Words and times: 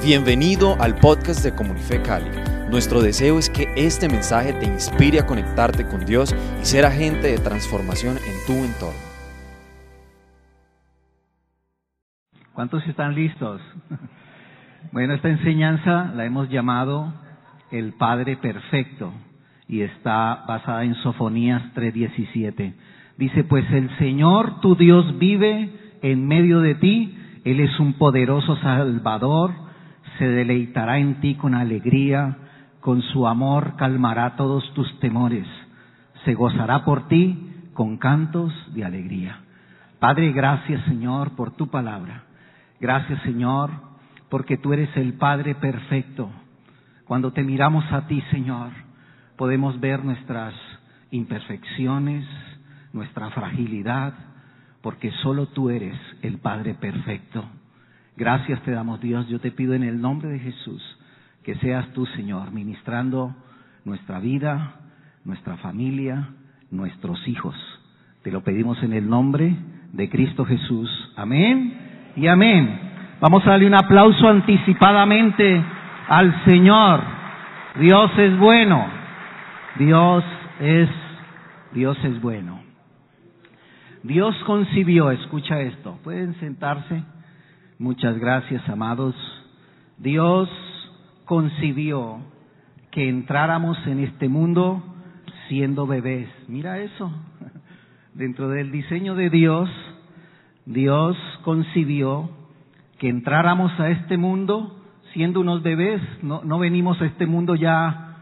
Bienvenido 0.00 0.76
al 0.80 0.94
podcast 0.94 1.42
de 1.44 1.52
Comunife 1.56 2.00
Cali. 2.00 2.30
Nuestro 2.70 3.02
deseo 3.02 3.36
es 3.36 3.50
que 3.50 3.66
este 3.76 4.08
mensaje 4.08 4.52
te 4.52 4.64
inspire 4.64 5.18
a 5.18 5.26
conectarte 5.26 5.84
con 5.84 6.06
Dios 6.06 6.32
y 6.62 6.64
ser 6.64 6.84
agente 6.86 7.26
de 7.26 7.38
transformación 7.38 8.16
en 8.16 8.46
tu 8.46 8.64
entorno. 8.64 9.00
¿Cuántos 12.54 12.86
están 12.86 13.14
listos? 13.14 13.60
Bueno, 14.92 15.12
esta 15.12 15.28
enseñanza 15.28 16.12
la 16.14 16.24
hemos 16.24 16.48
llamado 16.48 17.12
el 17.72 17.92
Padre 17.94 18.36
Perfecto 18.36 19.12
y 19.66 19.82
está 19.82 20.44
basada 20.46 20.84
en 20.84 20.94
Sofonías 20.94 21.62
3:17. 21.74 22.74
Dice, 23.18 23.44
pues 23.44 23.70
el 23.72 23.90
Señor 23.98 24.60
tu 24.60 24.76
Dios 24.76 25.18
vive 25.18 25.70
en 26.00 26.26
medio 26.26 26.60
de 26.60 26.76
ti, 26.76 27.18
Él 27.44 27.60
es 27.60 27.78
un 27.80 27.94
poderoso 27.94 28.56
Salvador, 28.58 29.67
se 30.18 30.26
deleitará 30.26 30.98
en 30.98 31.20
ti 31.20 31.36
con 31.36 31.54
alegría, 31.54 32.36
con 32.80 33.02
su 33.02 33.26
amor 33.26 33.76
calmará 33.76 34.36
todos 34.36 34.72
tus 34.74 34.98
temores, 35.00 35.46
se 36.24 36.34
gozará 36.34 36.84
por 36.84 37.08
ti 37.08 37.70
con 37.74 37.96
cantos 37.96 38.52
de 38.74 38.84
alegría. 38.84 39.40
Padre, 39.98 40.32
gracias 40.32 40.84
Señor 40.84 41.36
por 41.36 41.52
tu 41.52 41.68
palabra. 41.68 42.24
Gracias 42.80 43.20
Señor 43.22 43.70
porque 44.28 44.56
tú 44.56 44.72
eres 44.72 44.94
el 44.96 45.14
Padre 45.14 45.54
perfecto. 45.54 46.30
Cuando 47.06 47.32
te 47.32 47.42
miramos 47.42 47.84
a 47.92 48.06
ti 48.06 48.22
Señor, 48.30 48.70
podemos 49.36 49.80
ver 49.80 50.04
nuestras 50.04 50.54
imperfecciones, 51.10 52.26
nuestra 52.92 53.30
fragilidad, 53.30 54.14
porque 54.82 55.10
solo 55.22 55.46
tú 55.46 55.70
eres 55.70 55.96
el 56.22 56.38
Padre 56.38 56.74
perfecto. 56.74 57.44
Gracias 58.18 58.60
te 58.62 58.72
damos 58.72 59.00
Dios. 59.00 59.28
Yo 59.28 59.38
te 59.38 59.52
pido 59.52 59.74
en 59.74 59.84
el 59.84 60.00
nombre 60.00 60.28
de 60.28 60.40
Jesús 60.40 60.82
que 61.44 61.54
seas 61.54 61.86
tú, 61.92 62.04
Señor, 62.04 62.50
ministrando 62.50 63.32
nuestra 63.84 64.18
vida, 64.18 64.74
nuestra 65.24 65.56
familia, 65.58 66.30
nuestros 66.72 67.28
hijos. 67.28 67.54
Te 68.24 68.32
lo 68.32 68.42
pedimos 68.42 68.82
en 68.82 68.92
el 68.92 69.08
nombre 69.08 69.54
de 69.92 70.10
Cristo 70.10 70.44
Jesús. 70.44 70.90
Amén 71.14 72.12
y 72.16 72.26
amén. 72.26 72.80
Vamos 73.20 73.46
a 73.46 73.50
darle 73.50 73.68
un 73.68 73.74
aplauso 73.74 74.28
anticipadamente 74.28 75.62
al 76.08 76.44
Señor. 76.44 77.00
Dios 77.78 78.10
es 78.18 78.36
bueno. 78.36 78.84
Dios 79.78 80.24
es 80.58 80.88
Dios 81.72 81.96
es 82.02 82.20
bueno. 82.20 82.62
Dios 84.02 84.34
concibió, 84.44 85.12
escucha 85.12 85.60
esto. 85.60 86.00
¿Pueden 86.02 86.34
sentarse? 86.40 87.04
Muchas 87.80 88.18
gracias, 88.18 88.68
amados. 88.68 89.14
Dios 89.98 90.48
concibió 91.26 92.18
que 92.90 93.08
entráramos 93.08 93.78
en 93.86 94.00
este 94.00 94.28
mundo 94.28 94.82
siendo 95.48 95.86
bebés. 95.86 96.28
Mira 96.48 96.80
eso. 96.80 97.12
Dentro 98.14 98.48
del 98.48 98.72
diseño 98.72 99.14
de 99.14 99.30
Dios, 99.30 99.70
Dios 100.66 101.16
concibió 101.44 102.30
que 102.98 103.08
entráramos 103.08 103.70
a 103.78 103.90
este 103.90 104.16
mundo 104.16 104.82
siendo 105.12 105.38
unos 105.38 105.62
bebés. 105.62 106.02
No, 106.20 106.42
no 106.42 106.58
venimos 106.58 107.00
a 107.00 107.06
este 107.06 107.26
mundo 107.26 107.54
ya 107.54 108.16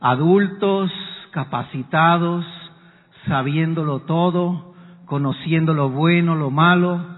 adultos, 0.00 0.90
capacitados, 1.30 2.44
sabiéndolo 3.26 4.00
todo, 4.00 4.74
conociendo 5.06 5.72
lo 5.72 5.88
bueno, 5.88 6.34
lo 6.34 6.50
malo, 6.50 7.11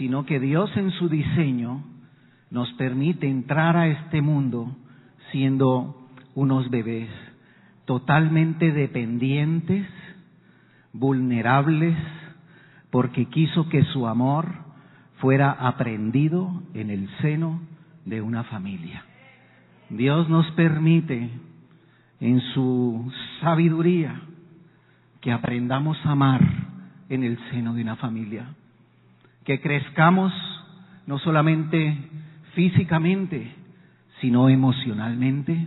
sino 0.00 0.24
que 0.24 0.40
Dios 0.40 0.74
en 0.78 0.92
su 0.92 1.10
diseño 1.10 1.84
nos 2.50 2.72
permite 2.72 3.28
entrar 3.28 3.76
a 3.76 3.86
este 3.86 4.22
mundo 4.22 4.74
siendo 5.30 6.08
unos 6.34 6.70
bebés 6.70 7.10
totalmente 7.84 8.72
dependientes, 8.72 9.86
vulnerables, 10.94 11.98
porque 12.90 13.26
quiso 13.26 13.68
que 13.68 13.84
su 13.92 14.06
amor 14.06 14.46
fuera 15.18 15.50
aprendido 15.50 16.62
en 16.72 16.88
el 16.88 17.06
seno 17.20 17.60
de 18.06 18.22
una 18.22 18.44
familia. 18.44 19.04
Dios 19.90 20.30
nos 20.30 20.50
permite 20.52 21.28
en 22.20 22.40
su 22.54 23.12
sabiduría 23.42 24.18
que 25.20 25.30
aprendamos 25.30 25.98
a 26.06 26.12
amar 26.12 26.40
en 27.10 27.22
el 27.22 27.38
seno 27.50 27.74
de 27.74 27.82
una 27.82 27.96
familia, 27.96 28.54
que 29.50 29.60
crezcamos 29.60 30.32
no 31.08 31.18
solamente 31.18 31.98
físicamente, 32.54 33.52
sino 34.20 34.48
emocionalmente 34.48 35.66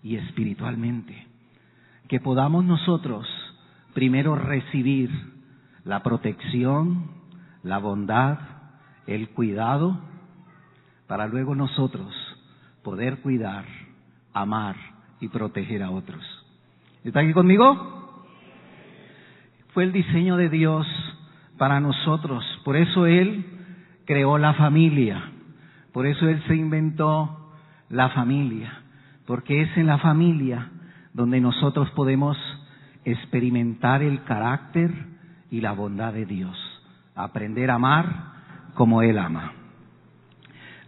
y 0.00 0.14
espiritualmente, 0.14 1.26
que 2.06 2.20
podamos 2.20 2.64
nosotros 2.64 3.26
primero 3.94 4.36
recibir 4.36 5.10
la 5.82 6.04
protección, 6.04 7.10
la 7.64 7.78
bondad, 7.78 8.38
el 9.08 9.30
cuidado, 9.30 9.98
para 11.08 11.26
luego 11.26 11.56
nosotros 11.56 12.14
poder 12.84 13.22
cuidar, 13.22 13.64
amar 14.34 14.76
y 15.18 15.26
proteger 15.26 15.82
a 15.82 15.90
otros. 15.90 16.22
¿Está 17.02 17.22
aquí 17.22 17.32
conmigo? 17.32 18.24
Fue 19.74 19.82
el 19.82 19.90
diseño 19.90 20.36
de 20.36 20.48
Dios 20.48 20.86
para 21.58 21.80
nosotros. 21.80 22.55
Por 22.66 22.76
eso 22.76 23.06
Él 23.06 23.44
creó 24.06 24.38
la 24.38 24.54
familia. 24.54 25.22
Por 25.92 26.04
eso 26.04 26.28
Él 26.28 26.42
se 26.48 26.56
inventó 26.56 27.54
la 27.90 28.08
familia. 28.08 28.72
Porque 29.24 29.62
es 29.62 29.76
en 29.76 29.86
la 29.86 29.98
familia 29.98 30.70
donde 31.14 31.40
nosotros 31.40 31.88
podemos 31.92 32.36
experimentar 33.04 34.02
el 34.02 34.24
carácter 34.24 34.90
y 35.48 35.60
la 35.60 35.74
bondad 35.74 36.12
de 36.12 36.26
Dios. 36.26 36.58
Aprender 37.14 37.70
a 37.70 37.76
amar 37.76 38.06
como 38.74 39.00
Él 39.00 39.16
ama. 39.16 39.52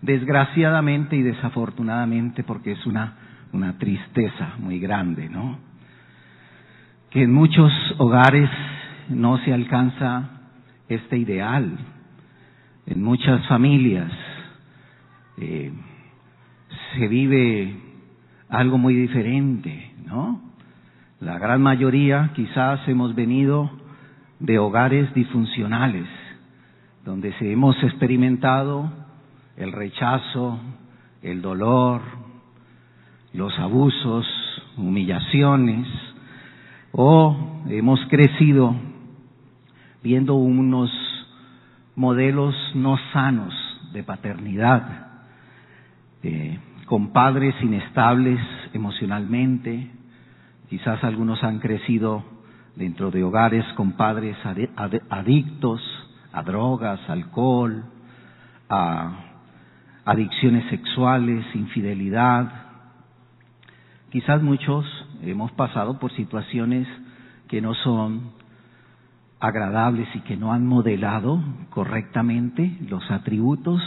Desgraciadamente 0.02 1.14
y 1.14 1.22
desafortunadamente, 1.22 2.42
porque 2.42 2.72
es 2.72 2.86
una, 2.86 3.18
una 3.52 3.78
tristeza 3.78 4.54
muy 4.58 4.80
grande, 4.80 5.28
¿no? 5.28 5.60
Que 7.10 7.22
en 7.22 7.32
muchos 7.32 7.70
hogares 7.98 8.50
no 9.10 9.38
se 9.44 9.54
alcanza 9.54 10.37
este 10.88 11.18
ideal. 11.18 11.78
En 12.86 13.02
muchas 13.02 13.46
familias 13.46 14.10
eh, 15.36 15.72
se 16.94 17.08
vive 17.08 17.76
algo 18.48 18.78
muy 18.78 18.94
diferente, 18.94 19.92
¿no? 20.06 20.40
La 21.20 21.38
gran 21.38 21.60
mayoría 21.60 22.30
quizás 22.34 22.86
hemos 22.88 23.14
venido 23.14 23.70
de 24.38 24.58
hogares 24.58 25.12
disfuncionales, 25.14 26.06
donde 27.04 27.32
se 27.34 27.52
hemos 27.52 27.82
experimentado 27.82 28.90
el 29.56 29.72
rechazo, 29.72 30.60
el 31.22 31.42
dolor, 31.42 32.00
los 33.32 33.58
abusos, 33.58 34.26
humillaciones, 34.76 35.88
o 36.92 37.36
hemos 37.68 38.00
crecido 38.06 38.74
viendo 40.02 40.34
unos 40.34 40.90
modelos 41.96 42.54
no 42.74 42.96
sanos 43.12 43.54
de 43.92 44.02
paternidad, 44.02 45.08
eh, 46.22 46.58
con 46.86 47.12
padres 47.12 47.54
inestables 47.62 48.40
emocionalmente, 48.72 49.90
quizás 50.68 51.02
algunos 51.04 51.42
han 51.44 51.58
crecido 51.58 52.24
dentro 52.76 53.10
de 53.10 53.24
hogares 53.24 53.64
con 53.74 53.92
padres 53.92 54.36
adictos 55.10 55.82
a 56.32 56.42
drogas, 56.42 57.00
alcohol, 57.08 57.84
a 58.68 59.12
adicciones 60.04 60.68
sexuales, 60.70 61.44
infidelidad. 61.54 62.50
Quizás 64.10 64.42
muchos 64.42 64.86
hemos 65.22 65.50
pasado 65.52 65.98
por 65.98 66.12
situaciones 66.12 66.86
que 67.48 67.60
no 67.60 67.74
son 67.74 68.37
agradables 69.40 70.08
y 70.14 70.20
que 70.20 70.36
no 70.36 70.52
han 70.52 70.66
modelado 70.66 71.42
correctamente 71.70 72.76
los 72.88 73.08
atributos 73.10 73.80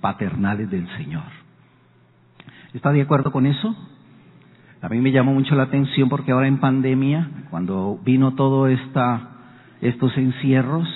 paternales 0.00 0.70
del 0.70 0.88
Señor. 0.96 1.24
¿Está 2.74 2.92
de 2.92 3.02
acuerdo 3.02 3.30
con 3.32 3.46
eso? 3.46 3.74
A 4.82 4.88
mí 4.88 5.00
me 5.00 5.10
llamó 5.10 5.32
mucho 5.32 5.54
la 5.54 5.64
atención 5.64 6.08
porque 6.08 6.32
ahora 6.32 6.48
en 6.48 6.58
pandemia, 6.58 7.30
cuando 7.50 7.98
vino 8.04 8.34
todo 8.34 8.68
esta, 8.68 9.30
estos 9.80 10.16
encierros 10.16 10.88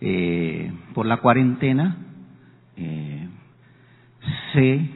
eh, 0.00 0.72
por 0.94 1.06
la 1.06 1.18
cuarentena, 1.18 1.96
eh, 2.76 3.28
se 4.52 4.90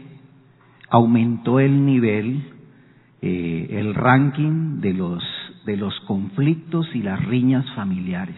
aumentó 0.89 1.61
el 1.61 1.85
nivel, 1.85 2.43
eh, 3.21 3.69
el 3.71 3.95
ranking 3.95 4.81
de 4.81 4.95
los 4.95 5.23
de 5.65 5.77
los 5.77 5.99
conflictos 6.01 6.89
y 6.95 7.03
las 7.03 7.25
riñas 7.25 7.65
familiares. 7.75 8.37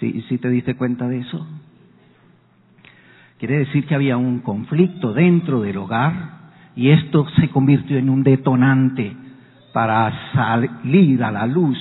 ¿Sí, 0.00 0.24
¿Sí 0.28 0.38
te 0.38 0.48
diste 0.48 0.76
cuenta 0.76 1.08
de 1.08 1.18
eso? 1.18 1.46
Quiere 3.38 3.58
decir 3.58 3.86
que 3.86 3.94
había 3.94 4.16
un 4.16 4.40
conflicto 4.40 5.12
dentro 5.12 5.60
del 5.60 5.76
hogar 5.78 6.12
y 6.76 6.90
esto 6.90 7.26
se 7.36 7.48
convirtió 7.50 7.98
en 7.98 8.10
un 8.10 8.22
detonante 8.22 9.16
para 9.72 10.32
salir 10.32 11.22
a 11.22 11.30
la 11.30 11.46
luz 11.46 11.78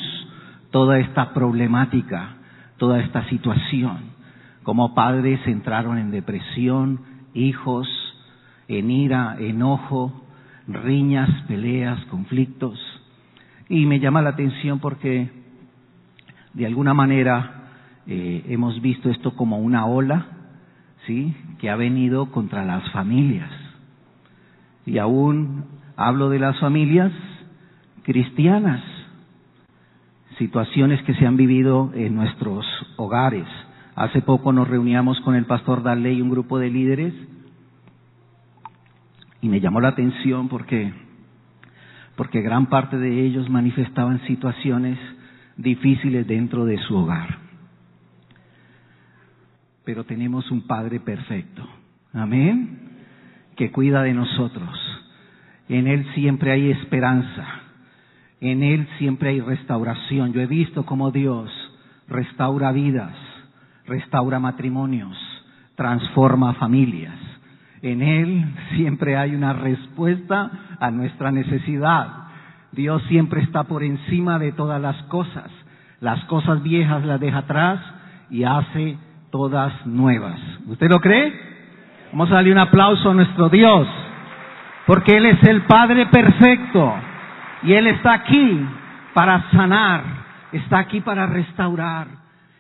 toda 0.72 1.00
esta 1.00 1.34
problemática, 1.34 2.36
toda 2.78 3.00
esta 3.00 3.28
situación. 3.30 4.14
Como 4.64 4.96
padres 4.96 5.40
entraron 5.46 5.98
en 5.98 6.12
depresión, 6.12 7.02
hijos 7.34 7.88
en 8.68 8.90
ira, 8.90 9.36
enojo, 9.40 10.26
riñas, 10.68 11.30
peleas, 11.48 12.04
conflictos. 12.06 12.80
Y 13.70 13.86
me 13.86 14.00
llama 14.00 14.22
la 14.22 14.32
atención 14.32 14.80
porque 14.80 15.30
de 16.54 16.66
alguna 16.66 16.94
manera 16.94 17.70
eh, 18.06 18.46
hemos 18.50 18.82
visto 18.82 19.10
esto 19.10 19.36
como 19.36 19.60
una 19.60 19.86
ola, 19.86 20.28
¿sí? 21.08 21.36
Que 21.60 21.70
ha 21.70 21.76
venido 21.76 22.32
contra 22.32 22.66
las 22.66 22.90
familias. 22.92 23.50
Y 24.86 24.98
aún 24.98 25.66
hablo 25.96 26.30
de 26.30 26.40
las 26.40 26.60
familias 26.60 27.12
cristianas, 28.04 28.84
situaciones 30.38 31.02
que 31.04 31.14
se 31.14 31.26
han 31.26 31.38
vivido 31.38 31.92
en 31.94 32.16
nuestros 32.16 32.66
hogares. 32.98 33.46
Hace 33.96 34.22
poco 34.22 34.52
nos 34.52 34.68
reuníamos 34.68 35.20
con 35.22 35.36
el 35.36 35.46
pastor 35.46 35.84
Darley 35.84 36.18
y 36.18 36.22
un 36.22 36.32
grupo 36.32 36.60
de 36.60 36.70
líderes 36.70 37.14
y 39.44 39.50
me 39.50 39.60
llamó 39.60 39.82
la 39.82 39.90
atención 39.90 40.48
porque 40.48 40.94
porque 42.24 42.42
gran 42.42 42.68
parte 42.68 42.98
de 42.98 43.26
ellos 43.26 43.50
manifestaban 43.50 44.26
situaciones 44.28 44.98
difíciles 45.58 46.26
dentro 46.26 46.64
de 46.64 46.78
su 46.78 46.96
hogar. 46.96 47.38
Pero 49.84 50.06
tenemos 50.06 50.50
un 50.50 50.66
Padre 50.66 51.02
perfecto. 51.02 51.68
Amén. 52.14 52.80
Que 53.58 53.74
cuida 53.74 54.04
de 54.04 54.14
nosotros. 54.14 54.70
En 55.68 55.86
Él 55.86 56.08
siempre 56.16 56.54
hay 56.54 56.72
esperanza. 56.72 57.46
En 58.40 58.64
Él 58.64 58.88
siempre 59.00 59.32
hay 59.32 59.42
restauración. 59.42 60.32
Yo 60.32 60.40
he 60.40 60.48
visto 60.48 60.86
cómo 60.86 61.12
Dios 61.12 61.52
restaura 62.08 62.72
vidas, 62.72 63.18
restaura 63.86 64.40
matrimonios, 64.40 65.18
transforma 65.76 66.54
familias. 66.54 67.20
En 67.84 68.02
Él 68.02 68.46
siempre 68.76 69.18
hay 69.18 69.36
una 69.36 69.52
respuesta 69.52 70.50
a 70.80 70.90
nuestra 70.90 71.32
necesidad. 71.32 72.08
Dios 72.72 73.04
siempre 73.10 73.42
está 73.42 73.66
por 73.66 73.84
encima 73.84 74.40
de 74.40 74.54
todas 74.54 74.82
las 74.82 74.96
cosas. 75.04 75.52
Las 76.00 76.24
cosas 76.26 76.64
viejas 76.64 77.06
las 77.06 77.20
deja 77.20 77.40
atrás 77.40 77.82
y 78.30 78.46
hace 78.46 78.98
todas 79.32 79.86
nuevas. 79.86 80.40
¿Usted 80.66 80.90
lo 80.90 81.02
cree? 81.02 81.34
Vamos 82.14 82.32
a 82.32 82.36
darle 82.36 82.54
un 82.54 82.60
aplauso 82.60 83.12
a 83.12 83.14
nuestro 83.16 83.50
Dios, 83.50 83.86
porque 84.88 85.18
Él 85.18 85.26
es 85.26 85.44
el 85.44 85.64
Padre 85.64 86.06
perfecto 86.06 86.94
y 87.64 87.74
Él 87.74 87.88
está 87.88 88.14
aquí 88.14 88.66
para 89.14 89.52
sanar, 89.52 90.04
está 90.54 90.80
aquí 90.80 91.02
para 91.02 91.26
restaurar, 91.26 92.08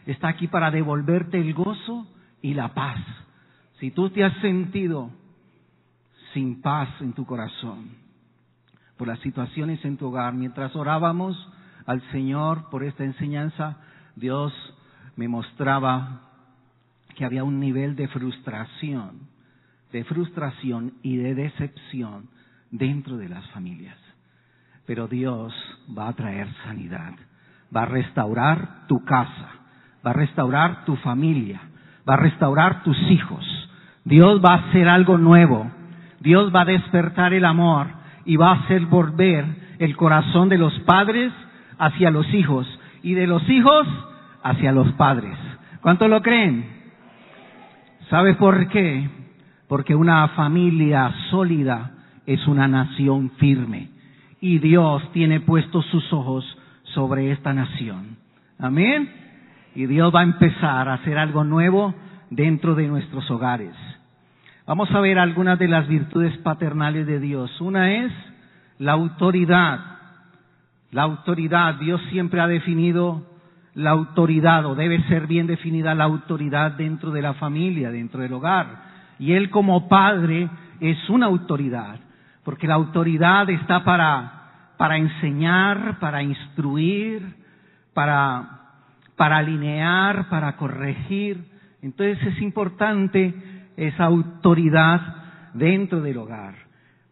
está 0.06 0.28
aquí 0.28 0.48
para 0.48 0.70
devolverte 0.70 1.40
el 1.40 1.54
gozo 1.54 2.08
y 2.42 2.56
la 2.56 2.70
paz. 2.70 3.00
Si 3.84 3.92
tú 3.92 4.10
te 4.12 4.24
has 4.24 4.34
sentido 4.38 5.10
sin 6.34 6.62
paz 6.62 6.88
en 7.02 7.12
tu 7.12 7.26
corazón 7.26 7.90
por 8.96 9.10
las 9.10 9.20
situaciones 9.20 9.84
en 9.84 9.98
tu 9.98 10.08
hogar, 10.08 10.34
mientras 10.34 10.74
orábamos 10.74 11.36
al 11.86 12.02
Señor 12.14 12.70
por 12.70 12.86
esta 12.86 13.04
enseñanza, 13.04 13.76
Dios 14.16 14.54
me 15.18 15.28
mostraba 15.28 16.22
que 17.14 17.26
había 17.26 17.44
un 17.44 17.60
nivel 17.60 17.98
de 17.98 18.08
frustración, 18.08 19.28
de 19.92 20.06
frustración 20.06 20.94
y 21.02 21.18
de 21.18 21.36
decepción 21.36 22.30
dentro 22.72 23.18
de 23.18 23.28
las 23.28 23.46
familias. 23.50 23.98
Pero 24.86 25.10
Dios 25.10 25.54
va 25.94 26.08
a 26.08 26.14
traer 26.14 26.48
sanidad, 26.64 27.16
va 27.76 27.82
a 27.82 27.88
restaurar 27.88 28.88
tu 28.88 29.04
casa, 29.04 29.50
va 30.08 30.12
a 30.12 30.14
restaurar 30.14 30.86
tu 30.86 30.96
familia, 30.96 31.60
va 32.08 32.14
a 32.14 32.18
restaurar 32.24 32.82
tus 32.84 32.98
hijos. 33.12 33.46
Dios 34.06 34.42
va 34.44 34.54
a 34.54 34.70
hacer 34.70 34.88
algo 34.88 35.18
nuevo. 35.18 35.70
Dios 36.20 36.54
va 36.54 36.62
a 36.62 36.66
despertar 36.66 37.34
el 37.34 37.46
amor 37.46 37.88
y 38.26 38.36
va 38.36 38.52
a 38.52 38.64
hacer 38.64 38.86
volver 38.86 39.46
el 39.80 39.96
corazón 39.96 40.50
de 40.50 40.58
los 40.58 40.78
padres 40.82 41.32
hacia 41.78 42.12
los 42.12 42.32
hijos 42.34 42.68
y 43.02 43.14
de 43.14 43.28
los 43.28 43.48
hijos 43.50 43.88
hacia 44.42 44.72
los 44.72 44.92
padres. 44.94 45.38
¿Cuántos 45.82 46.10
lo 46.10 46.22
creen? 46.22 46.66
¿Sabe 48.10 48.36
por 48.36 48.68
qué? 48.70 49.10
Porque 49.68 49.96
una 49.96 50.28
familia 50.30 51.12
sólida 51.30 51.92
es 52.26 52.48
una 52.48 52.68
nación 52.68 53.32
firme 53.38 53.90
y 54.40 54.60
Dios 54.60 55.02
tiene 55.14 55.40
puestos 55.40 55.86
sus 55.88 56.12
ojos 56.14 56.46
sobre 56.84 57.32
esta 57.32 57.54
nación. 57.54 58.18
Amén. 58.60 59.10
Y 59.76 59.88
Dios 59.88 60.14
va 60.14 60.20
a 60.20 60.24
empezar 60.24 60.88
a 60.88 60.94
hacer 60.96 61.18
algo 61.18 61.44
nuevo 61.44 61.94
dentro 62.36 62.76
de 62.76 62.88
nuestros 62.88 63.30
hogares. 63.30 63.76
Vamos 64.66 64.90
a 64.92 65.00
ver 65.02 65.20
algunas 65.20 65.60
de 65.60 65.68
las 65.68 65.88
virtudes 65.88 66.38
paternales 66.38 67.06
de 67.06 67.20
Dios. 67.20 67.60
Una 67.60 68.06
es 68.06 68.12
la 68.80 68.94
autoridad. 68.94 69.80
La 70.92 71.04
autoridad. 71.04 71.76
Dios 71.76 72.02
siempre 72.12 72.40
ha 72.40 72.48
definido 72.48 73.26
la 73.76 73.92
autoridad 73.92 74.66
o 74.66 74.76
debe 74.76 75.02
ser 75.04 75.28
bien 75.28 75.48
definida 75.48 75.96
la 75.96 76.06
autoridad 76.06 76.72
dentro 76.72 77.12
de 77.12 77.22
la 77.22 77.34
familia, 77.34 77.92
dentro 77.92 78.22
del 78.22 78.34
hogar. 78.34 78.68
Y 79.20 79.34
Él 79.34 79.50
como 79.50 79.88
padre 79.88 80.50
es 80.80 81.10
una 81.10 81.28
autoridad, 81.28 82.00
porque 82.44 82.68
la 82.68 82.76
autoridad 82.76 83.50
está 83.50 83.84
para, 83.84 84.74
para 84.78 84.98
enseñar, 84.98 86.00
para 86.00 86.22
instruir, 86.24 87.36
para, 87.94 88.60
para 89.16 89.38
alinear, 89.38 90.30
para 90.30 90.56
corregir. 90.56 91.53
Entonces 91.84 92.18
es 92.26 92.42
importante 92.42 93.34
esa 93.76 94.06
autoridad 94.06 95.02
dentro 95.54 96.02
del 96.02 96.18
hogar. 96.18 96.56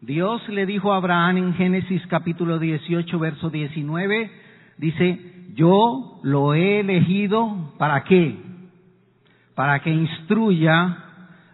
Dios 0.00 0.48
le 0.48 0.64
dijo 0.64 0.92
a 0.92 0.96
Abraham 0.96 1.36
en 1.36 1.54
Génesis 1.54 2.02
capítulo 2.08 2.58
18, 2.58 3.18
verso 3.18 3.50
19, 3.50 4.30
dice, 4.78 5.20
yo 5.54 6.18
lo 6.22 6.54
he 6.54 6.80
elegido 6.80 7.74
para 7.78 8.02
qué? 8.04 8.34
Para 9.54 9.80
que 9.80 9.90
instruya 9.90 10.96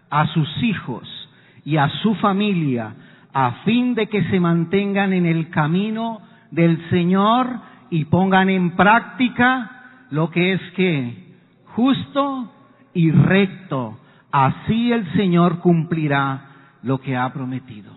a 0.09 0.27
sus 0.27 0.47
hijos 0.63 1.29
y 1.65 1.75
a 1.75 1.89
su 2.01 2.15
familia 2.15 2.95
a 3.33 3.51
fin 3.65 3.95
de 3.95 4.07
que 4.07 4.23
se 4.29 4.39
mantengan 4.39 5.11
en 5.11 5.25
el 5.25 5.49
camino 5.49 6.21
del 6.51 6.89
Señor 6.89 7.47
y 7.89 8.05
pongan 8.05 8.49
en 8.49 8.77
práctica 8.77 10.07
lo 10.09 10.31
que 10.31 10.53
es 10.53 10.61
que 10.77 11.35
justo 11.65 12.53
y 12.93 13.11
recto. 13.11 13.99
Así 14.31 14.91
el 14.91 15.11
Señor 15.13 15.59
cumplirá 15.59 16.45
lo 16.83 16.99
que 16.99 17.15
ha 17.17 17.31
prometido. 17.33 17.91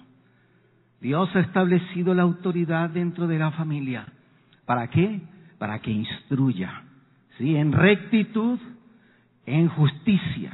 Dios 1.00 1.28
ha 1.34 1.40
establecido 1.40 2.14
la 2.14 2.22
autoridad 2.22 2.90
dentro 2.90 3.26
de 3.26 3.38
la 3.38 3.50
familia. 3.50 4.06
¿Para 4.64 4.88
qué? 4.88 5.20
para 5.62 5.78
que 5.78 5.92
instruya, 5.92 6.82
¿sí? 7.38 7.54
En 7.54 7.70
rectitud, 7.70 8.58
en 9.46 9.68
justicia. 9.68 10.50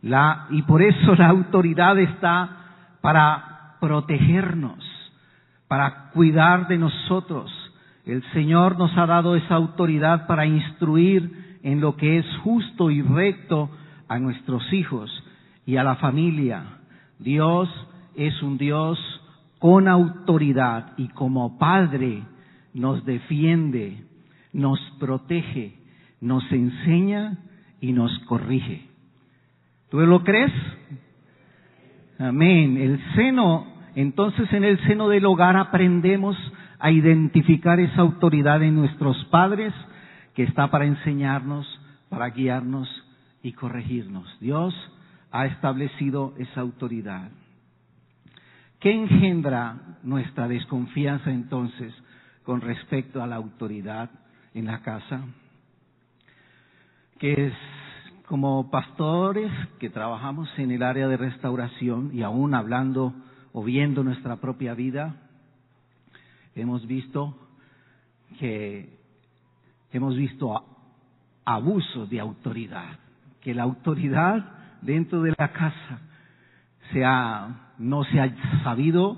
La, 0.00 0.46
y 0.48 0.62
por 0.62 0.80
eso 0.80 1.14
la 1.16 1.28
autoridad 1.28 1.98
está 1.98 2.48
para 3.02 3.76
protegernos, 3.78 4.82
para 5.68 6.08
cuidar 6.14 6.66
de 6.66 6.78
nosotros. 6.78 7.52
El 8.06 8.22
Señor 8.32 8.78
nos 8.78 8.96
ha 8.96 9.04
dado 9.04 9.36
esa 9.36 9.56
autoridad 9.56 10.26
para 10.26 10.46
instruir 10.46 11.41
en 11.62 11.80
lo 11.80 11.96
que 11.96 12.18
es 12.18 12.26
justo 12.42 12.90
y 12.90 13.02
recto 13.02 13.70
a 14.08 14.18
nuestros 14.18 14.72
hijos 14.72 15.10
y 15.64 15.76
a 15.76 15.84
la 15.84 15.96
familia. 15.96 16.64
Dios 17.18 17.68
es 18.16 18.42
un 18.42 18.58
Dios 18.58 18.98
con 19.58 19.88
autoridad 19.88 20.92
y 20.96 21.08
como 21.08 21.58
Padre 21.58 22.22
nos 22.74 23.04
defiende, 23.04 24.02
nos 24.52 24.80
protege, 24.98 25.74
nos 26.20 26.50
enseña 26.50 27.38
y 27.80 27.92
nos 27.92 28.16
corrige. 28.20 28.86
¿Tú 29.90 30.00
lo 30.00 30.24
crees? 30.24 30.52
Amén. 32.18 32.76
El 32.76 33.00
seno, 33.14 33.66
entonces 33.94 34.52
en 34.52 34.64
el 34.64 34.78
seno 34.86 35.08
del 35.08 35.26
hogar 35.26 35.56
aprendemos 35.56 36.36
a 36.78 36.90
identificar 36.90 37.78
esa 37.78 38.00
autoridad 38.00 38.62
en 38.62 38.74
nuestros 38.74 39.24
padres 39.26 39.72
que 40.34 40.44
está 40.44 40.70
para 40.70 40.86
enseñarnos, 40.86 41.66
para 42.08 42.30
guiarnos 42.30 42.88
y 43.42 43.52
corregirnos. 43.52 44.26
Dios 44.40 44.74
ha 45.30 45.46
establecido 45.46 46.34
esa 46.38 46.60
autoridad. 46.60 47.30
¿Qué 48.80 48.92
engendra 48.92 49.98
nuestra 50.02 50.48
desconfianza 50.48 51.30
entonces 51.30 51.94
con 52.42 52.60
respecto 52.60 53.22
a 53.22 53.26
la 53.26 53.36
autoridad 53.36 54.10
en 54.54 54.66
la 54.66 54.80
casa, 54.82 55.22
que 57.18 57.46
es 57.46 57.54
como 58.26 58.70
pastores 58.70 59.50
que 59.78 59.90
trabajamos 59.90 60.48
en 60.58 60.70
el 60.70 60.82
área 60.82 61.06
de 61.06 61.16
restauración 61.16 62.10
y 62.12 62.22
aún 62.22 62.54
hablando 62.54 63.14
o 63.52 63.62
viendo 63.62 64.02
nuestra 64.02 64.36
propia 64.36 64.74
vida, 64.74 65.16
hemos 66.54 66.86
visto 66.86 67.36
que 68.38 69.01
hemos 69.92 70.16
visto 70.16 70.64
abuso 71.44 72.06
de 72.06 72.20
autoridad, 72.20 72.98
que 73.40 73.54
la 73.54 73.64
autoridad 73.64 74.44
dentro 74.80 75.22
de 75.22 75.34
la 75.38 75.52
casa 75.52 76.00
no 77.78 78.04
se 78.04 78.20
ha 78.20 78.62
sabido 78.62 79.16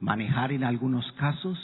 manejar 0.00 0.52
en 0.52 0.64
algunos 0.64 1.10
casos, 1.12 1.58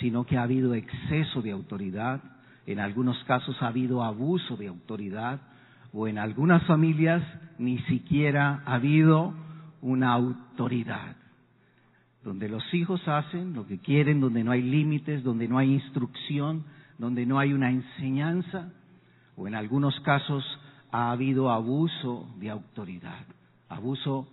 sino 0.00 0.24
que 0.24 0.38
ha 0.38 0.42
habido 0.42 0.74
exceso 0.74 1.42
de 1.42 1.50
autoridad, 1.50 2.22
en 2.66 2.80
algunos 2.80 3.22
casos 3.24 3.60
ha 3.62 3.68
habido 3.68 4.02
abuso 4.02 4.56
de 4.56 4.68
autoridad, 4.68 5.40
o 5.92 6.06
en 6.06 6.18
algunas 6.18 6.62
familias 6.64 7.22
ni 7.58 7.78
siquiera 7.80 8.62
ha 8.64 8.74
habido 8.74 9.34
una 9.80 10.12
autoridad, 10.12 11.16
donde 12.24 12.48
los 12.48 12.62
hijos 12.74 13.06
hacen 13.06 13.54
lo 13.54 13.66
que 13.66 13.78
quieren, 13.78 14.20
donde 14.20 14.44
no 14.44 14.50
hay 14.50 14.62
límites, 14.62 15.22
donde 15.22 15.48
no 15.48 15.58
hay 15.58 15.72
instrucción, 15.72 16.64
donde 16.98 17.24
no 17.24 17.38
hay 17.38 17.52
una 17.52 17.70
enseñanza, 17.70 18.72
o 19.36 19.46
en 19.46 19.54
algunos 19.54 19.98
casos 20.00 20.44
ha 20.90 21.12
habido 21.12 21.50
abuso 21.50 22.28
de 22.38 22.50
autoridad, 22.50 23.24
abuso 23.68 24.28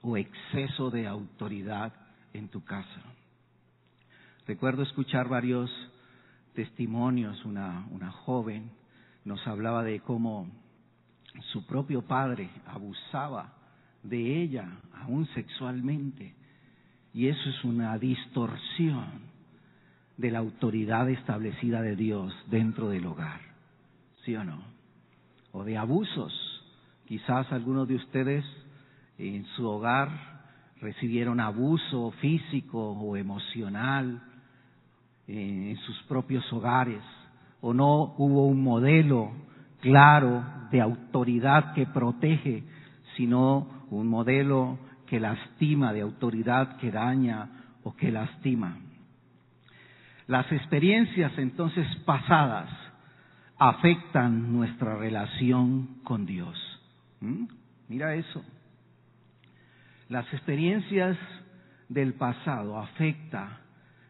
o 0.00 0.16
exceso 0.16 0.90
de 0.90 1.06
autoridad 1.06 1.92
en 2.32 2.48
tu 2.48 2.64
casa. 2.64 3.02
Recuerdo 4.46 4.82
escuchar 4.82 5.28
varios 5.28 5.70
testimonios, 6.54 7.44
una, 7.44 7.86
una 7.90 8.10
joven 8.10 8.70
nos 9.24 9.46
hablaba 9.46 9.84
de 9.84 10.00
cómo 10.00 10.48
su 11.52 11.66
propio 11.66 12.02
padre 12.02 12.48
abusaba 12.66 13.52
de 14.02 14.42
ella, 14.42 14.68
aún 14.94 15.26
sexualmente, 15.34 16.34
y 17.12 17.26
eso 17.26 17.50
es 17.50 17.64
una 17.64 17.98
distorsión 17.98 19.37
de 20.18 20.30
la 20.32 20.40
autoridad 20.40 21.08
establecida 21.08 21.80
de 21.80 21.96
Dios 21.96 22.34
dentro 22.50 22.90
del 22.90 23.06
hogar, 23.06 23.40
¿sí 24.24 24.34
o 24.36 24.44
no? 24.44 24.60
O 25.52 25.64
de 25.64 25.78
abusos. 25.78 26.32
Quizás 27.06 27.50
algunos 27.52 27.88
de 27.88 27.94
ustedes 27.94 28.44
en 29.16 29.46
su 29.56 29.66
hogar 29.66 30.10
recibieron 30.80 31.40
abuso 31.40 32.10
físico 32.20 32.92
o 32.92 33.16
emocional 33.16 34.22
en 35.28 35.76
sus 35.78 36.02
propios 36.04 36.52
hogares, 36.52 37.02
o 37.60 37.72
no 37.72 38.14
hubo 38.18 38.46
un 38.46 38.62
modelo 38.62 39.30
claro 39.80 40.44
de 40.70 40.80
autoridad 40.80 41.74
que 41.74 41.86
protege, 41.86 42.64
sino 43.16 43.86
un 43.90 44.08
modelo 44.08 44.78
que 45.06 45.20
lastima, 45.20 45.92
de 45.92 46.00
autoridad 46.00 46.76
que 46.78 46.90
daña 46.90 47.48
o 47.82 47.94
que 47.94 48.10
lastima. 48.10 48.78
Las 50.28 50.52
experiencias 50.52 51.32
entonces 51.38 51.86
pasadas 52.04 52.68
afectan 53.58 54.52
nuestra 54.52 54.94
relación 54.96 56.00
con 56.04 56.26
Dios. 56.26 56.54
¿Mm? 57.20 57.46
Mira 57.88 58.14
eso. 58.14 58.44
Las 60.10 60.30
experiencias 60.32 61.16
del 61.88 62.12
pasado 62.12 62.78
afectan 62.78 63.56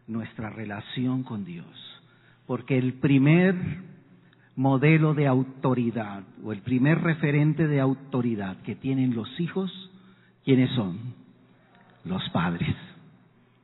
nuestra 0.08 0.50
relación 0.50 1.22
con 1.22 1.44
Dios, 1.44 2.02
porque 2.46 2.76
el 2.76 2.94
primer 2.94 3.54
modelo 4.56 5.14
de 5.14 5.28
autoridad 5.28 6.24
o 6.42 6.52
el 6.52 6.62
primer 6.62 7.00
referente 7.00 7.68
de 7.68 7.78
autoridad 7.80 8.56
que 8.62 8.74
tienen 8.74 9.14
los 9.14 9.28
hijos, 9.38 9.70
¿quiénes 10.44 10.70
son? 10.72 11.14
Los 12.04 12.28
padres. 12.30 12.74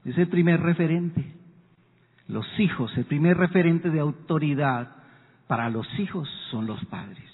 Es 0.05 0.17
el 0.19 0.29
primer 0.29 0.61
referente. 0.61 1.44
Los 2.29 2.47
hijos, 2.59 2.97
el 2.97 3.05
primer 3.05 3.37
referente 3.37 3.91
de 3.91 4.01
autoridad 4.01 4.89
para 5.47 5.69
los 5.69 5.87
hijos 5.99 6.29
son 6.51 6.67
los 6.67 6.83
padres. 6.87 7.31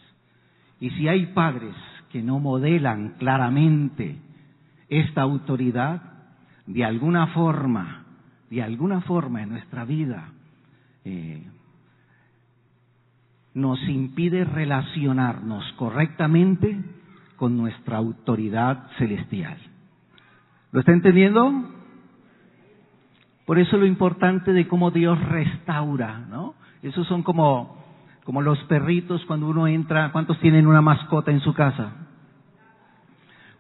Y 0.80 0.90
si 0.90 1.08
hay 1.08 1.26
padres 1.26 1.74
que 2.10 2.22
no 2.22 2.40
modelan 2.40 3.14
claramente 3.18 4.16
esta 4.88 5.22
autoridad, 5.22 6.02
de 6.66 6.84
alguna 6.84 7.28
forma, 7.28 8.04
de 8.50 8.62
alguna 8.62 9.00
forma 9.02 9.42
en 9.42 9.50
nuestra 9.50 9.84
vida, 9.84 10.32
eh, 11.04 11.42
nos 13.54 13.80
impide 13.88 14.44
relacionarnos 14.44 15.72
correctamente 15.74 16.80
con 17.36 17.56
nuestra 17.56 17.96
autoridad 17.96 18.88
celestial. 18.98 19.58
¿Lo 20.72 20.80
está 20.80 20.92
entendiendo? 20.92 21.79
Por 23.50 23.58
eso 23.58 23.76
lo 23.76 23.84
importante 23.84 24.52
de 24.52 24.68
cómo 24.68 24.92
Dios 24.92 25.18
restaura, 25.28 26.20
¿no? 26.30 26.54
Esos 26.84 27.04
son 27.08 27.24
como, 27.24 27.84
como 28.22 28.42
los 28.42 28.56
perritos 28.66 29.24
cuando 29.24 29.48
uno 29.48 29.66
entra, 29.66 30.12
¿cuántos 30.12 30.38
tienen 30.38 30.68
una 30.68 30.80
mascota 30.80 31.32
en 31.32 31.40
su 31.40 31.52
casa? 31.52 31.90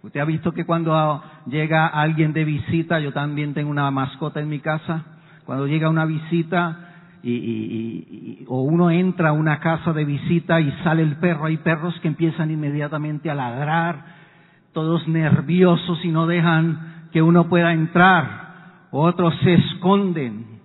Usted 0.04 0.20
ha 0.20 0.24
visto 0.24 0.52
que 0.52 0.64
cuando 0.64 1.20
llega 1.46 1.88
alguien 1.88 2.32
de 2.32 2.44
visita, 2.44 3.00
yo 3.00 3.12
también 3.12 3.52
tengo 3.52 3.68
una 3.68 3.90
mascota 3.90 4.38
en 4.38 4.48
mi 4.48 4.60
casa, 4.60 5.02
cuando 5.44 5.66
llega 5.66 5.90
una 5.90 6.04
visita 6.04 7.18
y, 7.24 8.44
o 8.46 8.62
uno 8.62 8.92
entra 8.92 9.30
a 9.30 9.32
una 9.32 9.58
casa 9.58 9.92
de 9.92 10.04
visita 10.04 10.60
y 10.60 10.70
sale 10.84 11.02
el 11.02 11.16
perro, 11.16 11.46
hay 11.46 11.56
perros 11.56 11.98
que 11.98 12.06
empiezan 12.06 12.52
inmediatamente 12.52 13.28
a 13.28 13.34
ladrar, 13.34 14.04
todos 14.72 15.08
nerviosos 15.08 16.04
y 16.04 16.12
no 16.12 16.28
dejan 16.28 17.08
que 17.10 17.22
uno 17.22 17.48
pueda 17.48 17.72
entrar 17.72 18.39
otros 18.90 19.34
se 19.42 19.54
esconden, 19.54 20.60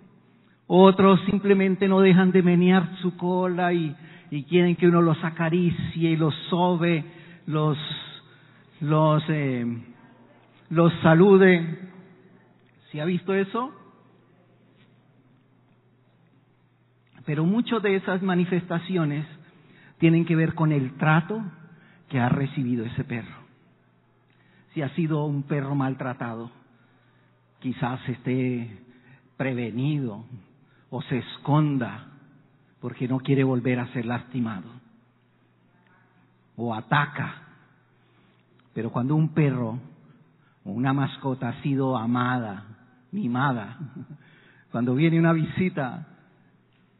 otros 0.68 1.20
simplemente 1.30 1.88
no 1.88 2.00
dejan 2.02 2.32
de 2.32 2.42
menear 2.42 2.96
su 2.98 3.16
cola 3.18 3.74
y, 3.74 3.96
quieren 4.50 4.76
que 4.76 4.88
uno 4.88 5.02
los 5.02 5.24
acaricie 5.24 6.12
y 6.12 6.16
los 6.18 6.36
sobe, 6.50 7.06
los, 7.46 7.78
los, 8.82 9.24
eh, 9.30 9.66
los 10.70 10.94
salude. 11.02 11.80
¿Sí 12.92 13.00
ha 13.00 13.06
visto 13.06 13.34
eso? 13.34 13.72
Pero 17.26 17.46
muchas 17.46 17.82
de 17.82 17.96
esas 17.96 18.22
manifestaciones 18.22 19.26
tienen 20.00 20.26
que 20.26 20.36
ver 20.36 20.54
con 20.54 20.72
el 20.72 20.98
trato 20.98 21.42
que 22.10 22.20
ha 22.20 22.30
recibido 22.30 22.86
ese 22.86 23.04
perro. 23.04 23.46
Si 24.74 24.82
ha 24.82 24.90
sido 24.90 25.26
un 25.26 25.44
perro 25.44 25.76
maltratado, 25.76 26.52
quizás 27.66 28.00
esté 28.08 28.70
prevenido 29.38 30.24
o 30.92 31.02
se 31.02 31.18
esconda 31.18 32.06
porque 32.80 33.08
no 33.08 33.18
quiere 33.22 33.44
volver 33.44 33.80
a 33.80 33.88
ser 33.88 34.06
lastimado 34.06 34.70
o 36.58 36.76
ataca. 36.76 37.42
Pero 38.72 38.92
cuando 38.92 39.16
un 39.16 39.30
perro 39.30 39.80
o 40.64 40.70
una 40.70 40.94
mascota 40.94 41.50
ha 41.50 41.62
sido 41.64 41.98
amada, 41.98 42.66
mimada, 43.12 43.80
cuando 44.72 44.94
viene 44.94 45.18
una 45.18 45.34
visita, 45.34 46.06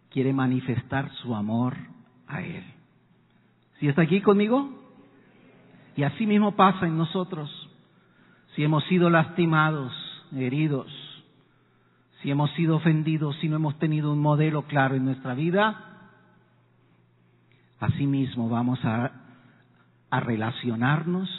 quiere 0.10 0.34
manifestar 0.34 1.12
su 1.22 1.36
amor 1.36 1.76
a 2.26 2.42
él. 2.42 2.64
¿Si 3.80 3.88
está 3.88 4.02
aquí 4.02 4.20
conmigo? 4.20 4.68
Y 5.96 6.02
así 6.02 6.26
mismo 6.26 6.56
pasa 6.56 6.88
en 6.88 6.98
nosotros. 6.98 7.52
Si 8.56 8.64
hemos 8.64 8.84
sido 8.86 9.12
lastimados, 9.12 9.94
heridos, 10.34 10.92
si 12.22 12.32
hemos 12.32 12.52
sido 12.54 12.78
ofendidos, 12.78 13.36
si 13.40 13.50
no 13.50 13.58
hemos 13.58 13.78
tenido 13.78 14.12
un 14.12 14.20
modelo 14.20 14.64
claro 14.64 14.96
en 14.96 15.06
nuestra 15.06 15.34
vida, 15.34 16.10
asimismo 17.80 18.50
vamos 18.50 18.84
a, 18.84 19.12
a 20.10 20.20
relacionarnos 20.20 21.30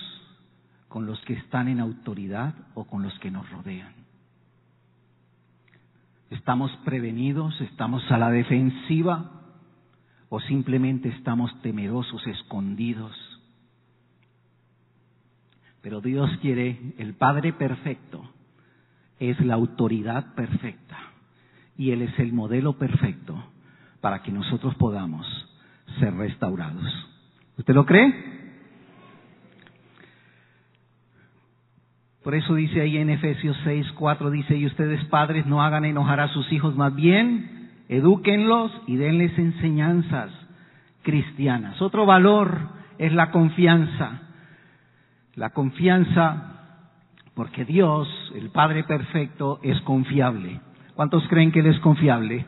con 0.89 1.07
los 1.07 1.21
que 1.23 1.35
están 1.35 1.69
en 1.69 1.81
autoridad 1.81 2.55
o 2.75 2.85
con 2.85 3.03
los 3.03 3.19
que 3.19 3.31
nos 3.31 3.49
rodean. 3.51 3.93
¿Estamos 6.31 6.71
prevenidos? 6.85 7.61
¿Estamos 7.61 8.03
a 8.11 8.19
la 8.19 8.31
defensiva? 8.31 9.31
¿O 10.29 10.41
simplemente 10.41 11.09
estamos 11.09 11.51
temerosos, 11.63 12.27
escondidos? 12.27 13.15
Pero 15.83 16.01
Dios 16.01 16.31
quiere, 16.41 16.95
el 16.99 17.15
Padre 17.15 17.53
perfecto, 17.53 18.29
es 19.19 19.41
la 19.41 19.55
autoridad 19.55 20.35
perfecta 20.35 20.97
y 21.77 21.91
Él 21.91 22.03
es 22.03 22.19
el 22.19 22.33
modelo 22.33 22.75
perfecto 22.75 23.43
para 24.01 24.23
que 24.23 24.33
nosotros 24.33 24.75
podamos 24.77 25.27
ser 25.99 26.15
restaurados. 26.15 26.85
¿Usted 27.59 27.75
lo 27.75 27.87
cree? 27.87 28.37
Por 32.23 32.35
eso 32.35 32.55
dice 32.57 32.81
ahí 32.81 32.97
en 32.97 33.11
Efesios 33.11 33.57
6, 33.63 33.93
4, 33.93 34.31
dice, 34.31 34.57
y 34.57 34.67
ustedes 34.67 35.05
padres 35.05 35.47
no 35.47 35.63
hagan 35.63 35.85
enojar 35.85 36.19
a 36.19 36.29
sus 36.29 36.51
hijos, 36.53 36.75
más 36.77 36.95
bien 36.95 37.71
edúquenlos 37.89 38.73
y 38.89 38.97
denles 38.97 39.39
enseñanzas 39.39 40.33
cristianas. 41.03 41.81
Otro 41.81 42.05
valor 42.05 42.69
es 42.99 43.13
la 43.13 43.31
confianza. 43.31 44.23
La 45.37 45.51
confianza 45.51 46.56
porque 47.37 47.67
Dios, 47.67 48.09
el 48.35 48.49
Padre 48.49 48.83
Perfecto, 48.85 49.61
es 49.63 49.79
confiable. 49.83 50.59
¿Cuántos 50.95 51.29
creen 51.29 51.53
que 51.53 51.61
Él 51.61 51.67
es 51.67 51.79
confiable? 51.81 52.47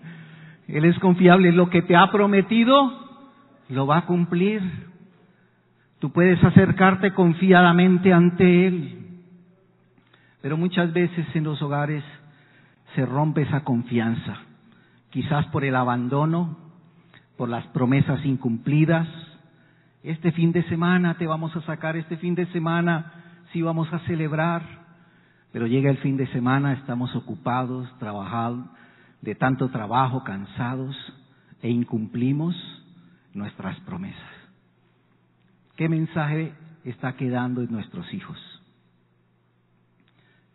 Él 0.66 0.86
es 0.86 0.98
confiable. 0.98 1.52
Lo 1.52 1.68
que 1.68 1.82
te 1.82 1.94
ha 1.94 2.10
prometido, 2.10 3.20
lo 3.68 3.86
va 3.86 3.98
a 3.98 4.06
cumplir. 4.06 4.62
Tú 5.98 6.10
puedes 6.10 6.42
acercarte 6.42 7.12
confiadamente 7.12 8.14
ante 8.14 8.66
Él. 8.66 8.98
Pero 10.40 10.56
muchas 10.56 10.90
veces 10.94 11.26
en 11.34 11.44
los 11.44 11.60
hogares 11.60 12.02
se 12.94 13.04
rompe 13.04 13.42
esa 13.42 13.62
confianza. 13.62 14.38
Quizás 15.10 15.44
por 15.48 15.66
el 15.66 15.76
abandono, 15.76 16.56
por 17.36 17.50
las 17.50 17.66
promesas 17.66 18.24
incumplidas. 18.24 19.06
Este 20.02 20.32
fin 20.32 20.50
de 20.50 20.62
semana 20.62 21.18
te 21.18 21.26
vamos 21.26 21.54
a 21.56 21.60
sacar, 21.60 21.98
este 21.98 22.16
fin 22.16 22.34
de 22.34 22.46
semana 22.46 23.23
sí 23.54 23.62
vamos 23.62 23.90
a 23.92 24.00
celebrar. 24.00 24.62
Pero 25.52 25.66
llega 25.66 25.88
el 25.88 25.98
fin 25.98 26.18
de 26.18 26.26
semana, 26.26 26.74
estamos 26.74 27.14
ocupados, 27.14 27.88
trabajados, 27.98 28.66
de 29.22 29.34
tanto 29.36 29.70
trabajo, 29.70 30.24
cansados, 30.24 30.94
e 31.62 31.70
incumplimos 31.70 32.54
nuestras 33.32 33.78
promesas. 33.80 34.20
¿Qué 35.76 35.88
mensaje 35.88 36.52
está 36.84 37.16
quedando 37.16 37.62
en 37.62 37.72
nuestros 37.72 38.12
hijos? 38.12 38.36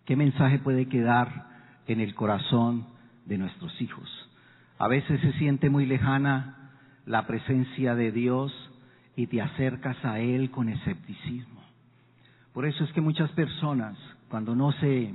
¿Qué 0.05 0.15
mensaje 0.15 0.59
puede 0.59 0.87
quedar 0.87 1.47
en 1.87 1.99
el 1.99 2.13
corazón 2.13 2.85
de 3.25 3.37
nuestros 3.37 3.81
hijos? 3.81 4.07
A 4.77 4.87
veces 4.87 5.19
se 5.21 5.33
siente 5.33 5.69
muy 5.69 5.85
lejana 5.85 6.73
la 7.05 7.25
presencia 7.25 7.95
de 7.95 8.11
Dios 8.11 8.53
y 9.15 9.27
te 9.27 9.41
acercas 9.41 9.97
a 10.05 10.19
Él 10.19 10.51
con 10.51 10.69
escepticismo. 10.69 11.59
Por 12.53 12.65
eso 12.65 12.83
es 12.83 12.91
que 12.93 13.01
muchas 13.01 13.31
personas, 13.31 13.97
cuando 14.29 14.55
no 14.55 14.71
se 14.73 15.13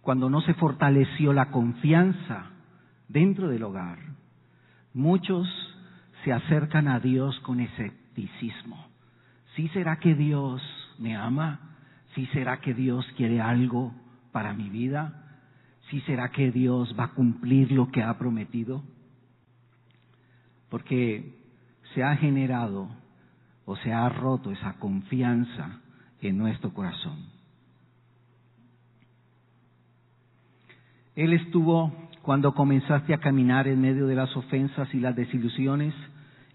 cuando 0.00 0.30
no 0.30 0.40
se 0.40 0.54
fortaleció 0.54 1.32
la 1.32 1.50
confianza 1.50 2.50
dentro 3.08 3.48
del 3.48 3.64
hogar, 3.64 3.98
muchos 4.94 5.48
se 6.22 6.32
acercan 6.32 6.86
a 6.86 7.00
Dios 7.00 7.38
con 7.40 7.58
escepticismo. 7.58 8.86
¿Sí 9.56 9.68
será 9.68 9.98
que 9.98 10.14
Dios 10.14 10.62
me 10.98 11.16
ama? 11.16 11.76
¿Sí 12.14 12.26
será 12.26 12.60
que 12.60 12.72
Dios 12.72 13.04
quiere 13.16 13.40
algo 13.40 13.92
para 14.30 14.52
mi 14.52 14.70
vida? 14.70 15.24
¿Sí 15.90 16.00
será 16.02 16.30
que 16.30 16.52
Dios 16.52 16.94
va 16.98 17.04
a 17.04 17.14
cumplir 17.14 17.72
lo 17.72 17.90
que 17.90 18.02
ha 18.02 18.16
prometido? 18.16 18.84
Porque 20.68 21.36
se 21.94 22.04
ha 22.04 22.16
generado 22.16 22.88
o 23.66 23.76
se 23.76 23.92
ha 23.92 24.08
roto 24.08 24.50
esa 24.50 24.74
confianza 24.78 25.80
en 26.22 26.38
nuestro 26.38 26.72
corazón. 26.72 27.26
Él 31.14 31.32
estuvo 31.32 31.92
cuando 32.22 32.54
comenzaste 32.54 33.12
a 33.12 33.18
caminar 33.18 33.68
en 33.68 33.80
medio 33.80 34.06
de 34.06 34.14
las 34.14 34.34
ofensas 34.36 34.92
y 34.94 35.00
las 35.00 35.14
desilusiones 35.14 35.94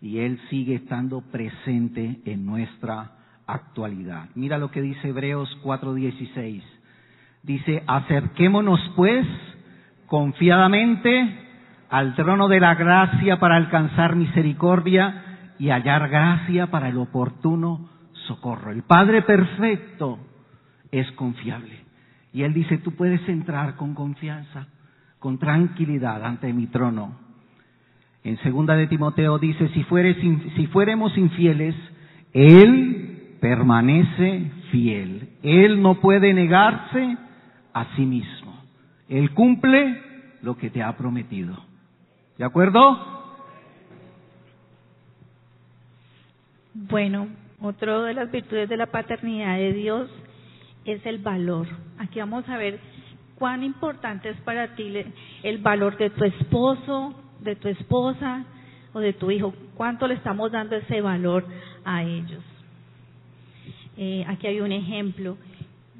y 0.02 0.20
Él 0.20 0.40
sigue 0.50 0.76
estando 0.76 1.22
presente 1.22 2.22
en 2.26 2.46
nuestra 2.46 3.12
actualidad. 3.46 4.30
Mira 4.36 4.58
lo 4.58 4.72
que 4.72 4.82
dice 4.82 5.10
Hebreos 5.10 5.50
4:16. 5.64 6.64
Dice, 7.44 7.84
acerquémonos 7.88 8.80
pues 8.96 9.26
confiadamente 10.06 11.40
al 11.90 12.16
trono 12.16 12.48
de 12.48 12.60
la 12.60 12.76
gracia 12.76 13.40
para 13.40 13.56
alcanzar 13.58 14.16
misericordia 14.16 15.31
y 15.62 15.70
hallar 15.70 16.10
gracia 16.10 16.72
para 16.72 16.90
el 16.90 16.98
oportuno 16.98 17.88
socorro. 18.26 18.72
El 18.72 18.82
Padre 18.82 19.22
perfecto 19.22 20.18
es 20.92 21.10
confiable. 21.12 21.84
Y 22.34 22.42
Él 22.42 22.52
dice, 22.52 22.80
tú 22.80 22.96
puedes 22.96 23.30
entrar 23.30 23.76
con 23.76 23.94
confianza, 23.94 24.66
con 25.20 25.38
tranquilidad 25.38 26.26
ante 26.26 26.52
mi 26.52 26.66
trono. 26.66 27.14
En 28.24 28.40
segunda 28.40 28.74
de 28.74 28.88
Timoteo 28.88 29.38
dice, 29.38 29.70
si, 29.76 29.84
fueres, 29.84 30.18
si 30.56 30.66
fuéramos 30.66 31.16
infieles, 31.16 31.76
Él 32.34 33.38
permanece 33.40 34.52
fiel. 34.72 35.30
Él 35.44 35.80
no 35.84 36.02
puede 36.02 36.34
negarse 36.34 37.18
a 37.72 37.86
sí 37.96 38.08
mismo. 38.08 38.64
Él 39.10 39.30
cumple 39.36 40.02
lo 40.42 40.58
que 40.58 40.72
te 40.72 40.82
ha 40.82 40.98
prometido. 40.98 41.56
¿De 42.40 42.46
acuerdo? 42.46 43.21
Bueno, 46.74 47.28
otra 47.62 48.02
de 48.04 48.14
las 48.14 48.32
virtudes 48.32 48.70
de 48.70 48.78
la 48.78 48.86
paternidad 48.86 49.58
de 49.58 49.74
Dios 49.74 50.10
es 50.86 51.06
el 51.06 51.18
valor. 51.18 51.68
Aquí 51.98 52.20
vamos 52.20 52.48
a 52.48 52.58
ver 52.58 52.80
cuán 53.36 53.64
importante 53.64 54.30
es 54.30 54.38
para 54.42 54.76
ti 54.76 54.94
el 55.44 55.58
valor 55.58 55.98
de 55.98 56.12
tu 56.12 56.24
esposo, 56.24 57.14
de 57.42 57.58
tu 57.58 57.68
esposa 57.68 58.46
o 58.94 59.00
de 59.00 59.12
tu 59.12 59.32
hijo. 59.32 59.54
¿Cuánto 59.76 60.08
le 60.08 60.14
estamos 60.14 60.52
dando 60.52 60.78
ese 60.78 61.02
valor 61.02 61.46
a 61.84 62.04
ellos? 62.04 62.44
Eh, 63.98 64.24
aquí 64.30 64.48
hay 64.48 64.62
un 64.62 64.72
ejemplo. 64.72 65.38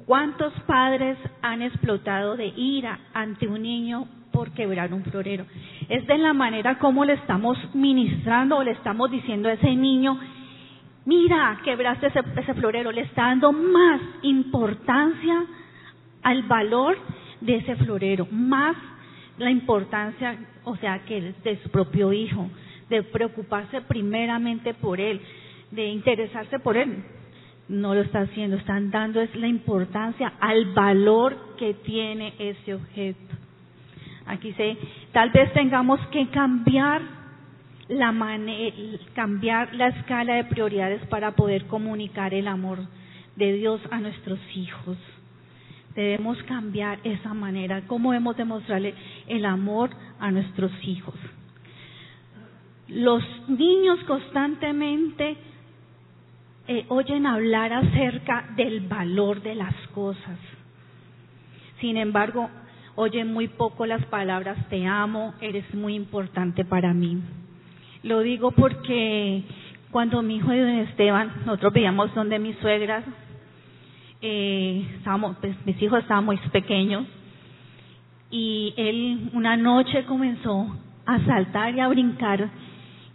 ¿Cuántos 0.06 0.54
padres 0.66 1.18
han 1.42 1.60
explotado 1.60 2.36
de 2.36 2.46
ira 2.46 2.98
ante 3.12 3.46
un 3.46 3.62
niño 3.62 4.08
por 4.32 4.52
quebrar 4.52 4.94
un 4.94 5.04
florero? 5.04 5.44
Es 5.90 6.06
de 6.06 6.16
la 6.16 6.32
manera 6.32 6.78
como 6.78 7.04
le 7.04 7.12
estamos 7.12 7.58
ministrando 7.74 8.56
o 8.56 8.64
le 8.64 8.72
estamos 8.72 9.10
diciendo 9.10 9.50
a 9.50 9.52
ese 9.52 9.74
niño 9.76 10.18
mira, 11.04 11.60
quebraste 11.64 12.08
ese, 12.08 12.20
ese 12.36 12.54
florero, 12.54 12.92
le 12.92 13.02
está 13.02 13.22
dando 13.22 13.52
más 13.52 14.00
importancia 14.22 15.44
al 16.22 16.42
valor 16.44 16.96
de 17.40 17.56
ese 17.56 17.76
florero, 17.76 18.26
más 18.30 18.76
la 19.38 19.50
importancia, 19.50 20.36
o 20.64 20.76
sea, 20.76 21.00
que 21.04 21.34
de 21.42 21.56
su 21.62 21.70
propio 21.70 22.12
hijo, 22.12 22.48
de 22.88 23.02
preocuparse 23.02 23.80
primeramente 23.82 24.74
por 24.74 25.00
él, 25.00 25.20
de 25.70 25.86
interesarse 25.86 26.58
por 26.58 26.76
él. 26.76 27.02
No 27.68 27.94
lo 27.94 28.02
está 28.02 28.20
haciendo, 28.20 28.56
están 28.56 28.90
dando 28.90 29.20
es 29.20 29.34
la 29.34 29.48
importancia 29.48 30.34
al 30.40 30.72
valor 30.72 31.54
que 31.56 31.74
tiene 31.74 32.34
ese 32.38 32.74
objeto. 32.74 33.34
Aquí 34.26 34.52
se, 34.52 34.76
tal 35.12 35.30
vez 35.30 35.52
tengamos 35.52 36.00
que 36.08 36.28
cambiar 36.28 37.21
la 37.92 38.12
cambiar 39.14 39.74
la 39.74 39.88
escala 39.88 40.34
de 40.34 40.44
prioridades 40.44 41.04
para 41.06 41.32
poder 41.32 41.66
comunicar 41.66 42.34
el 42.34 42.48
amor 42.48 42.78
de 43.36 43.52
Dios 43.54 43.80
a 43.90 44.00
nuestros 44.00 44.38
hijos. 44.54 44.96
Debemos 45.94 46.42
cambiar 46.44 46.98
esa 47.04 47.34
manera, 47.34 47.82
cómo 47.86 48.12
debemos 48.12 48.36
demostrarle 48.36 48.94
el 49.26 49.44
amor 49.44 49.90
a 50.18 50.30
nuestros 50.30 50.72
hijos. 50.82 51.14
Los 52.88 53.22
niños 53.48 53.98
constantemente 54.06 55.36
eh, 56.68 56.86
oyen 56.88 57.26
hablar 57.26 57.72
acerca 57.72 58.46
del 58.56 58.80
valor 58.80 59.42
de 59.42 59.54
las 59.54 59.74
cosas. 59.88 60.38
Sin 61.80 61.96
embargo, 61.96 62.48
oyen 62.94 63.32
muy 63.32 63.48
poco 63.48 63.84
las 63.84 64.04
palabras 64.06 64.56
te 64.68 64.86
amo, 64.86 65.34
eres 65.40 65.74
muy 65.74 65.94
importante 65.94 66.64
para 66.64 66.94
mí. 66.94 67.20
Lo 68.02 68.20
digo 68.20 68.50
porque 68.50 69.42
cuando 69.90 70.22
mi 70.22 70.36
hijo 70.36 70.50
Esteban, 70.50 71.32
nosotros 71.46 71.72
veíamos 71.72 72.14
donde 72.14 72.38
mis 72.38 72.56
suegras, 72.58 73.04
eh, 74.20 74.86
estábamos, 74.96 75.36
pues, 75.40 75.54
mis 75.66 75.80
hijos 75.82 76.00
estaban 76.00 76.24
muy 76.24 76.36
pequeños, 76.50 77.06
y 78.30 78.72
él 78.76 79.30
una 79.34 79.56
noche 79.56 80.04
comenzó 80.04 80.74
a 81.04 81.18
saltar 81.26 81.74
y 81.74 81.80
a 81.80 81.88
brincar 81.88 82.48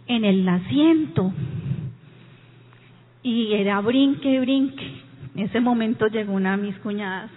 en 0.06 0.24
el 0.24 0.48
asiento. 0.48 1.32
Y 3.22 3.52
era 3.52 3.80
brinque, 3.80 4.40
brinque. 4.40 5.02
En 5.34 5.46
ese 5.46 5.60
momento 5.60 6.06
llegó 6.06 6.32
una 6.32 6.56
de 6.56 6.62
mis 6.62 6.76
cuñadas, 6.78 7.30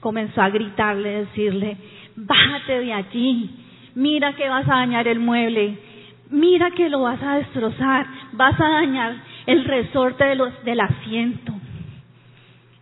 comenzó 0.00 0.40
a 0.42 0.50
gritarle, 0.50 1.24
decirle, 1.24 1.76
bájate 2.16 2.80
de 2.80 2.92
allí, 2.92 3.50
mira 3.94 4.36
que 4.36 4.48
vas 4.48 4.66
a 4.66 4.76
dañar 4.76 5.08
el 5.08 5.18
mueble, 5.18 5.78
mira 6.30 6.70
que 6.72 6.88
lo 6.88 7.02
vas 7.02 7.22
a 7.22 7.36
destrozar, 7.36 8.06
vas 8.32 8.60
a 8.60 8.68
dañar 8.68 9.16
el 9.46 9.64
resorte 9.64 10.24
de 10.24 10.34
los, 10.34 10.64
del 10.64 10.80
asiento. 10.80 11.52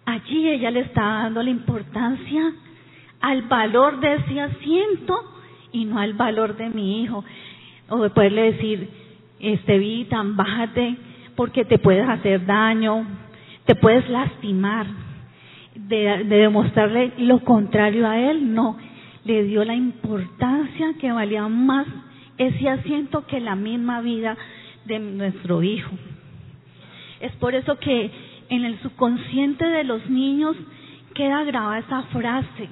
Allí 0.06 0.48
ella 0.48 0.70
le 0.70 0.80
está 0.80 1.02
dando 1.02 1.42
la 1.42 1.50
importancia 1.50 2.52
al 3.20 3.42
valor 3.42 4.00
de 4.00 4.14
ese 4.14 4.40
asiento 4.40 5.18
y 5.72 5.84
no 5.84 5.98
al 5.98 6.14
valor 6.14 6.56
de 6.56 6.68
mi 6.68 7.02
hijo. 7.02 7.24
O 7.88 8.02
de 8.02 8.10
poderle 8.10 8.52
decir, 8.52 8.88
Estevitan, 9.40 10.36
bájate 10.36 10.96
porque 11.36 11.64
te 11.64 11.78
puedes 11.78 12.08
hacer 12.08 12.46
daño, 12.46 13.04
te 13.64 13.74
puedes 13.74 14.08
lastimar. 14.08 14.86
De, 15.74 16.24
de 16.24 16.36
demostrarle 16.36 17.14
lo 17.18 17.40
contrario 17.40 18.06
a 18.06 18.16
él, 18.16 18.54
no. 18.54 18.76
Le 19.24 19.42
dio 19.42 19.64
la 19.64 19.74
importancia 19.74 20.94
que 21.00 21.10
valía 21.10 21.48
más 21.48 21.86
ese 22.38 22.68
asiento 22.68 23.26
que 23.26 23.40
la 23.40 23.54
misma 23.54 24.00
vida 24.00 24.36
de 24.84 24.98
nuestro 24.98 25.62
hijo. 25.62 25.90
Es 27.20 27.32
por 27.36 27.54
eso 27.54 27.78
que 27.78 28.10
en 28.48 28.64
el 28.64 28.80
subconsciente 28.80 29.64
de 29.64 29.84
los 29.84 30.08
niños 30.08 30.56
queda 31.14 31.44
grabada 31.44 31.78
esa 31.78 32.02
frase, 32.04 32.68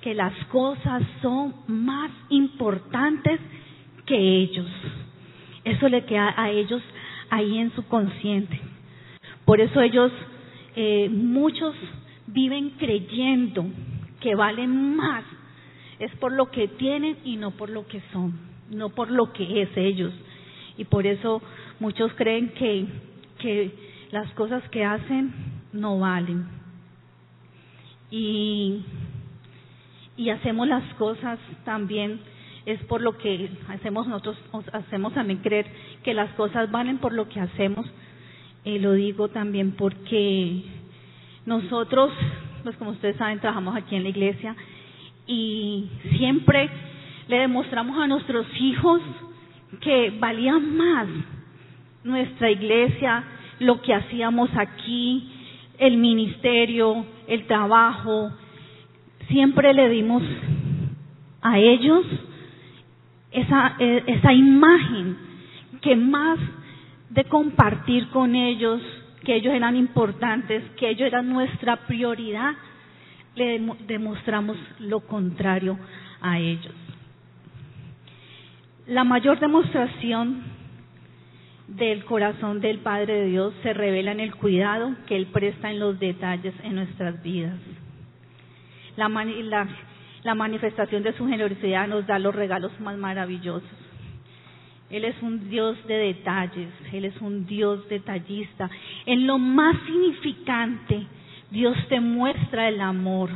que 0.00 0.14
las 0.14 0.32
cosas 0.46 1.02
son 1.20 1.54
más 1.66 2.10
importantes 2.30 3.38
que 4.06 4.16
ellos. 4.16 4.66
Eso 5.64 5.88
le 5.88 6.04
queda 6.04 6.34
a 6.36 6.50
ellos 6.50 6.82
ahí 7.28 7.58
en 7.58 7.72
su 7.74 7.86
consciente. 7.86 8.58
Por 9.44 9.60
eso 9.60 9.80
ellos, 9.80 10.10
eh, 10.74 11.08
muchos 11.10 11.74
viven 12.26 12.70
creyendo 12.70 13.66
que 14.20 14.34
valen 14.34 14.96
más. 14.96 15.24
Es 15.98 16.14
por 16.16 16.32
lo 16.32 16.50
que 16.50 16.68
tienen 16.68 17.18
y 17.24 17.36
no 17.36 17.50
por 17.50 17.68
lo 17.68 17.86
que 17.86 18.00
son, 18.12 18.49
no 18.70 18.90
por 18.90 19.10
lo 19.10 19.32
que 19.32 19.62
es 19.62 19.68
ellos. 19.76 20.12
Y 20.76 20.84
por 20.84 21.06
eso 21.06 21.42
muchos 21.78 22.12
creen 22.14 22.50
que, 22.54 22.86
que 23.38 23.70
las 24.10 24.32
cosas 24.32 24.62
que 24.70 24.84
hacen 24.84 25.32
no 25.72 25.98
valen. 25.98 26.46
Y, 28.10 28.82
y 30.16 30.30
hacemos 30.30 30.66
las 30.66 30.82
cosas 30.94 31.38
también 31.64 32.20
es 32.66 32.82
por 32.84 33.00
lo 33.00 33.16
que 33.16 33.50
hacemos 33.68 34.06
nosotros, 34.06 34.36
hacemos 34.72 35.14
también 35.14 35.40
creer 35.40 35.66
que 36.02 36.14
las 36.14 36.30
cosas 36.32 36.70
valen 36.70 36.98
por 36.98 37.12
lo 37.12 37.28
que 37.28 37.40
hacemos. 37.40 37.86
Eh, 38.64 38.78
lo 38.78 38.92
digo 38.92 39.28
también 39.28 39.72
porque 39.72 40.62
nosotros, 41.46 42.12
pues 42.62 42.76
como 42.76 42.90
ustedes 42.90 43.16
saben, 43.16 43.40
trabajamos 43.40 43.76
aquí 43.76 43.96
en 43.96 44.02
la 44.02 44.10
iglesia 44.10 44.54
y 45.26 45.88
siempre 46.18 46.68
le 47.30 47.38
demostramos 47.38 47.96
a 47.96 48.08
nuestros 48.08 48.44
hijos 48.58 49.00
que 49.80 50.12
valía 50.18 50.58
más 50.58 51.06
nuestra 52.02 52.50
iglesia, 52.50 53.22
lo 53.60 53.80
que 53.80 53.94
hacíamos 53.94 54.50
aquí, 54.56 55.30
el 55.78 55.96
ministerio, 55.96 57.06
el 57.28 57.46
trabajo. 57.46 58.32
Siempre 59.28 59.72
le 59.72 59.88
dimos 59.90 60.24
a 61.40 61.56
ellos 61.58 62.04
esa, 63.30 63.76
e, 63.78 64.34
imagen 64.34 65.16
que 65.80 65.94
más 65.94 66.38
de 67.10 67.24
compartir 67.24 68.08
con 68.08 68.34
ellos, 68.34 68.82
que 69.24 69.36
ellos 69.36 69.54
eran 69.54 69.76
importantes, 69.76 70.64
que 70.76 70.88
ellos 70.88 71.06
eran 71.06 71.28
nuestra 71.28 71.76
prioridad, 71.86 72.54
le 73.36 73.60
demostramos 73.86 74.56
lo 74.80 75.00
contrario 75.00 75.78
a 76.20 76.40
ellos. 76.40 76.74
La 78.90 79.04
mayor 79.04 79.38
demostración 79.38 80.42
del 81.68 82.04
corazón 82.04 82.60
del 82.60 82.80
Padre 82.80 83.20
de 83.20 83.26
Dios 83.26 83.54
se 83.62 83.72
revela 83.72 84.10
en 84.10 84.18
el 84.18 84.34
cuidado 84.34 84.96
que 85.06 85.14
Él 85.14 85.26
presta 85.26 85.70
en 85.70 85.78
los 85.78 86.00
detalles 86.00 86.52
en 86.64 86.74
nuestras 86.74 87.22
vidas. 87.22 87.56
La, 88.96 90.34
manifestación 90.34 91.04
de 91.04 91.12
su 91.12 91.24
generosidad 91.28 91.86
nos 91.86 92.04
da 92.08 92.18
los 92.18 92.34
regalos 92.34 92.72
más 92.80 92.98
maravillosos. 92.98 93.70
Él 94.90 95.04
es 95.04 95.14
un 95.22 95.48
Dios 95.48 95.78
de 95.86 95.94
detalles, 95.94 96.70
Él 96.92 97.04
es 97.04 97.16
un 97.20 97.46
Dios 97.46 97.88
detallista. 97.88 98.68
En 99.06 99.24
lo 99.24 99.38
más 99.38 99.76
significante, 99.86 101.06
Dios 101.52 101.76
te 101.88 102.00
muestra 102.00 102.66
el 102.66 102.80
amor. 102.80 103.30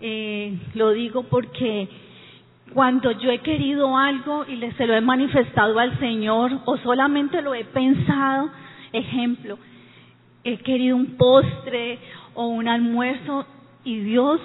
Eh, 0.00 0.58
lo 0.74 0.90
digo 0.90 1.22
porque 1.22 1.88
cuando 2.74 3.10
yo 3.12 3.30
he 3.30 3.38
querido 3.38 3.96
algo 3.96 4.44
y 4.46 4.56
le, 4.56 4.72
se 4.72 4.86
lo 4.86 4.94
he 4.94 5.00
manifestado 5.00 5.78
al 5.78 5.98
Señor 5.98 6.52
o 6.64 6.76
solamente 6.78 7.42
lo 7.42 7.54
he 7.54 7.64
pensado, 7.64 8.50
ejemplo, 8.92 9.58
he 10.44 10.56
querido 10.58 10.96
un 10.96 11.16
postre 11.16 11.98
o 12.34 12.46
un 12.46 12.68
almuerzo 12.68 13.46
y 13.84 13.98
Dios 14.00 14.40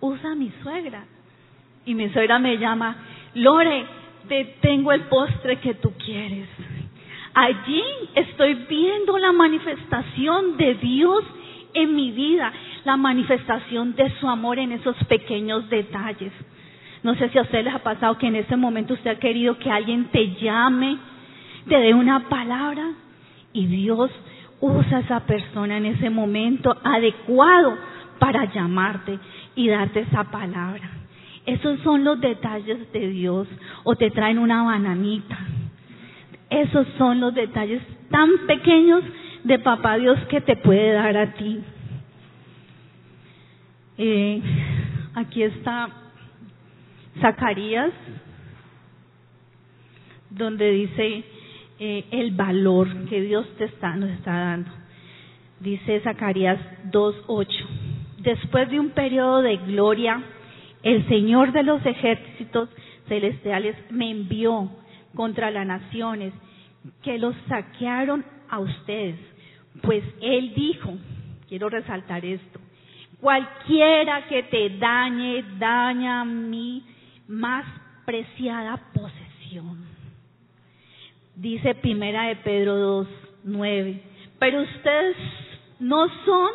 usa 0.00 0.32
a 0.32 0.34
mi 0.34 0.50
suegra. 0.62 1.04
Y 1.86 1.94
mi 1.94 2.08
suegra 2.10 2.38
me 2.38 2.58
llama, 2.58 2.96
Lore, 3.34 3.86
te 4.28 4.56
tengo 4.60 4.92
el 4.92 5.02
postre 5.02 5.58
que 5.60 5.74
tú 5.74 5.92
quieres. 6.04 6.48
Allí 7.34 7.82
estoy 8.14 8.54
viendo 8.68 9.18
la 9.18 9.32
manifestación 9.32 10.56
de 10.56 10.74
Dios 10.74 11.24
en 11.74 11.94
mi 11.94 12.12
vida, 12.12 12.52
la 12.84 12.96
manifestación 12.96 13.94
de 13.96 14.10
su 14.20 14.28
amor 14.28 14.58
en 14.58 14.72
esos 14.72 14.96
pequeños 15.08 15.68
detalles. 15.68 16.32
No 17.04 17.14
sé 17.16 17.28
si 17.28 17.38
a 17.38 17.42
ustedes 17.42 17.66
les 17.66 17.74
ha 17.74 17.80
pasado 17.80 18.16
que 18.16 18.26
en 18.26 18.36
ese 18.36 18.56
momento 18.56 18.94
usted 18.94 19.10
ha 19.10 19.18
querido 19.20 19.58
que 19.58 19.70
alguien 19.70 20.06
te 20.06 20.34
llame, 20.36 20.96
te 21.68 21.76
dé 21.76 21.92
una 21.92 22.28
palabra 22.30 22.92
y 23.52 23.66
Dios 23.66 24.10
usa 24.60 24.96
a 24.96 25.00
esa 25.00 25.20
persona 25.20 25.76
en 25.76 25.84
ese 25.84 26.08
momento 26.08 26.74
adecuado 26.82 27.76
para 28.18 28.50
llamarte 28.50 29.18
y 29.54 29.68
darte 29.68 30.00
esa 30.00 30.24
palabra. 30.24 30.90
Esos 31.44 31.78
son 31.80 32.04
los 32.04 32.18
detalles 32.22 32.90
de 32.92 33.08
Dios. 33.08 33.46
O 33.82 33.96
te 33.96 34.10
traen 34.10 34.38
una 34.38 34.62
bananita. 34.62 35.36
Esos 36.48 36.86
son 36.96 37.20
los 37.20 37.34
detalles 37.34 37.82
tan 38.10 38.30
pequeños 38.46 39.02
de 39.42 39.58
Papá 39.58 39.98
Dios 39.98 40.18
que 40.30 40.40
te 40.40 40.56
puede 40.56 40.92
dar 40.92 41.14
a 41.18 41.34
ti. 41.34 41.60
Eh, 43.98 44.40
aquí 45.14 45.42
está 45.42 45.90
Zacarías, 47.20 47.92
donde 50.30 50.70
dice 50.70 51.24
eh, 51.78 52.04
el 52.10 52.32
valor 52.32 53.06
que 53.08 53.20
Dios 53.20 53.46
te 53.56 53.64
está, 53.64 53.96
nos 53.96 54.10
está 54.10 54.32
dando. 54.32 54.70
Dice 55.60 56.00
Zacarías 56.00 56.58
2.8 56.90 57.84
después 58.24 58.68
de 58.70 58.80
un 58.80 58.90
periodo 58.90 59.42
de 59.42 59.58
gloria, 59.58 60.20
el 60.82 61.06
Señor 61.08 61.52
de 61.52 61.62
los 61.62 61.84
ejércitos 61.86 62.68
celestiales 63.06 63.76
me 63.90 64.10
envió 64.10 64.70
contra 65.14 65.50
las 65.50 65.66
naciones 65.66 66.32
que 67.02 67.18
los 67.18 67.36
saquearon 67.48 68.24
a 68.48 68.58
ustedes. 68.58 69.18
Pues 69.82 70.02
Él 70.20 70.52
dijo, 70.54 70.94
quiero 71.48 71.68
resaltar 71.68 72.24
esto, 72.24 72.60
cualquiera 73.20 74.26
que 74.26 74.42
te 74.44 74.70
dañe, 74.78 75.44
daña 75.58 76.24
mi 76.24 76.82
más 77.28 77.64
preciada 78.04 78.78
posesión. 78.92 79.78
Dice 81.36 81.74
primera 81.74 82.24
de 82.28 82.36
Pedro 82.36 82.76
2, 82.76 83.08
9, 83.44 84.02
pero 84.38 84.62
ustedes 84.62 85.16
no 85.80 86.06
son 86.24 86.50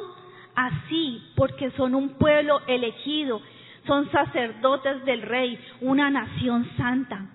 así 0.55 1.21
porque 1.35 1.71
son 1.71 1.95
un 1.95 2.09
pueblo 2.09 2.61
elegido, 2.67 3.41
son 3.85 4.09
sacerdotes 4.11 5.03
del 5.05 5.21
rey, 5.21 5.59
una 5.81 6.09
nación 6.09 6.69
santa, 6.77 7.25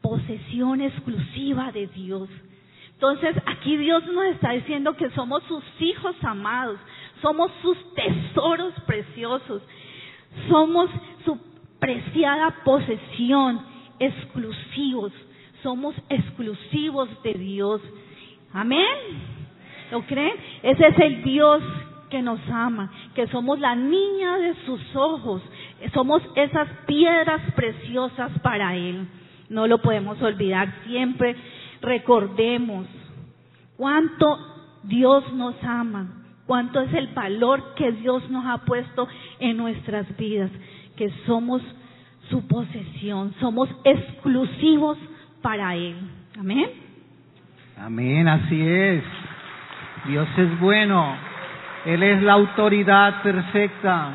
posesión 0.00 0.80
exclusiva 0.80 1.72
de 1.72 1.86
Dios. 1.88 2.28
Entonces 2.94 3.34
aquí 3.46 3.76
Dios 3.76 4.06
nos 4.06 4.24
está 4.26 4.52
diciendo 4.52 4.94
que 4.94 5.10
somos 5.10 5.42
sus 5.44 5.64
hijos 5.80 6.14
amados, 6.22 6.78
somos 7.22 7.50
sus 7.62 7.76
tesoros 7.94 8.74
preciosos, 8.86 9.62
somos 10.48 10.90
su 11.24 11.49
preciada 11.80 12.54
posesión, 12.64 13.60
exclusivos, 13.98 15.12
somos 15.62 15.94
exclusivos 16.08 17.08
de 17.22 17.34
Dios. 17.34 17.80
Amén. 18.52 18.86
¿Lo 19.90 20.02
creen? 20.02 20.34
Ese 20.62 20.86
es 20.86 20.98
el 20.98 21.22
Dios 21.24 21.62
que 22.10 22.22
nos 22.22 22.40
ama, 22.48 22.90
que 23.14 23.26
somos 23.28 23.58
la 23.58 23.74
niña 23.74 24.38
de 24.38 24.54
sus 24.66 24.80
ojos, 24.94 25.42
somos 25.94 26.22
esas 26.34 26.68
piedras 26.86 27.40
preciosas 27.54 28.30
para 28.42 28.76
Él. 28.76 29.06
No 29.48 29.66
lo 29.66 29.78
podemos 29.78 30.20
olvidar, 30.22 30.72
siempre 30.86 31.36
recordemos 31.80 32.86
cuánto 33.76 34.38
Dios 34.82 35.32
nos 35.32 35.54
ama, 35.62 36.24
cuánto 36.46 36.80
es 36.80 36.92
el 36.94 37.08
valor 37.08 37.74
que 37.74 37.92
Dios 37.92 38.28
nos 38.30 38.44
ha 38.46 38.58
puesto 38.64 39.08
en 39.38 39.56
nuestras 39.56 40.16
vidas, 40.16 40.50
que 41.00 41.10
somos 41.24 41.62
su 42.28 42.46
posesión, 42.46 43.32
somos 43.40 43.70
exclusivos 43.84 44.98
para 45.40 45.74
Él. 45.74 45.96
Amén. 46.38 46.68
Amén, 47.78 48.28
así 48.28 48.60
es. 48.60 49.02
Dios 50.06 50.28
es 50.36 50.60
bueno. 50.60 51.16
Él 51.86 52.02
es 52.02 52.22
la 52.22 52.34
autoridad 52.34 53.22
perfecta. 53.22 54.12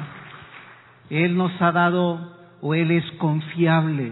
Él 1.09 1.35
nos 1.35 1.59
ha 1.59 1.71
dado, 1.71 2.37
o 2.61 2.75
Él 2.75 2.91
es 2.91 3.11
confiable, 3.13 4.11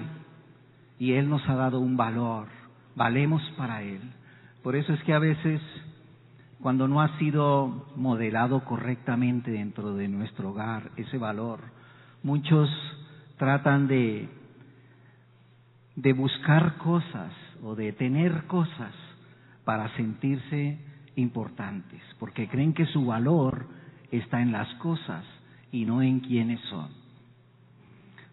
y 0.97 1.13
Él 1.13 1.29
nos 1.29 1.47
ha 1.47 1.53
dado 1.53 1.79
un 1.79 1.95
valor. 1.95 2.47
Valemos 2.95 3.43
para 3.55 3.83
Él. 3.83 4.01
Por 4.63 4.75
eso 4.75 4.93
es 4.93 5.03
que 5.03 5.13
a 5.13 5.19
veces, 5.19 5.61
cuando 6.59 6.87
no 6.87 7.03
ha 7.03 7.19
sido 7.19 7.85
modelado 7.95 8.65
correctamente 8.65 9.51
dentro 9.51 9.93
de 9.93 10.07
nuestro 10.07 10.49
hogar 10.49 10.89
ese 10.97 11.19
valor, 11.19 11.59
muchos 12.23 12.69
tratan 13.37 13.87
de, 13.87 14.29
de 15.95 16.13
buscar 16.13 16.77
cosas 16.77 17.31
o 17.61 17.75
de 17.75 17.91
tener 17.93 18.45
cosas 18.47 18.93
para 19.65 19.95
sentirse 19.95 20.79
importantes, 21.15 22.01
porque 22.19 22.47
creen 22.47 22.73
que 22.73 22.85
su 22.87 23.05
valor 23.05 23.67
está 24.11 24.41
en 24.41 24.51
las 24.51 24.67
cosas 24.75 25.23
y 25.71 25.85
no 25.85 26.01
en 26.01 26.19
quiénes 26.19 26.59
son. 26.69 26.89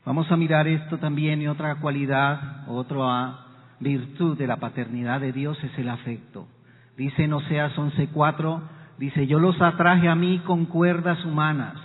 Vamos 0.04 0.30
a 0.32 0.36
mirar 0.36 0.66
esto 0.66 0.98
también 0.98 1.42
y 1.42 1.48
otra 1.48 1.76
cualidad, 1.76 2.68
otra 2.68 3.46
virtud 3.80 4.36
de 4.36 4.46
la 4.46 4.56
paternidad 4.56 5.20
de 5.20 5.32
Dios 5.32 5.62
es 5.62 5.78
el 5.78 5.88
afecto. 5.88 6.48
Dice 6.96 7.24
en 7.24 7.32
Oseas 7.32 7.76
11:4, 7.76 8.60
dice, 8.98 9.26
yo 9.26 9.38
los 9.38 9.60
atraje 9.60 10.08
a 10.08 10.14
mí 10.14 10.40
con 10.40 10.66
cuerdas 10.66 11.24
humanas, 11.24 11.76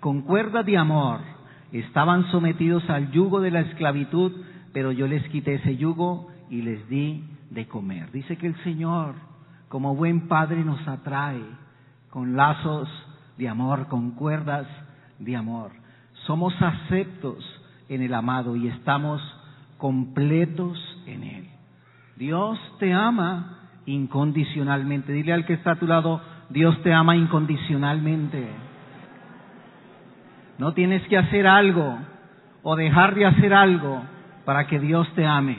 con 0.00 0.22
cuerdas 0.22 0.66
de 0.66 0.76
amor. 0.76 1.20
Estaban 1.74 2.30
sometidos 2.30 2.88
al 2.88 3.10
yugo 3.10 3.40
de 3.40 3.50
la 3.50 3.58
esclavitud, 3.60 4.30
pero 4.72 4.92
yo 4.92 5.08
les 5.08 5.28
quité 5.28 5.54
ese 5.54 5.76
yugo 5.76 6.30
y 6.48 6.62
les 6.62 6.88
di 6.88 7.24
de 7.50 7.66
comer. 7.66 8.12
Dice 8.12 8.36
que 8.36 8.46
el 8.46 8.54
Señor, 8.62 9.16
como 9.68 9.96
buen 9.96 10.28
Padre, 10.28 10.64
nos 10.64 10.86
atrae 10.86 11.42
con 12.10 12.36
lazos 12.36 12.88
de 13.36 13.48
amor, 13.48 13.88
con 13.88 14.12
cuerdas 14.12 14.68
de 15.18 15.34
amor. 15.34 15.72
Somos 16.26 16.54
aceptos 16.62 17.44
en 17.88 18.02
el 18.02 18.14
amado 18.14 18.54
y 18.54 18.68
estamos 18.68 19.20
completos 19.76 20.78
en 21.06 21.24
Él. 21.24 21.48
Dios 22.14 22.56
te 22.78 22.92
ama 22.92 23.58
incondicionalmente. 23.86 25.12
Dile 25.12 25.32
al 25.32 25.44
que 25.44 25.54
está 25.54 25.72
a 25.72 25.80
tu 25.80 25.88
lado, 25.88 26.20
Dios 26.50 26.80
te 26.84 26.92
ama 26.92 27.16
incondicionalmente. 27.16 28.48
No 30.58 30.72
tienes 30.72 31.02
que 31.08 31.18
hacer 31.18 31.46
algo 31.46 31.98
o 32.62 32.76
dejar 32.76 33.14
de 33.14 33.26
hacer 33.26 33.52
algo 33.52 34.02
para 34.44 34.66
que 34.66 34.78
Dios 34.78 35.10
te 35.14 35.26
ame, 35.26 35.58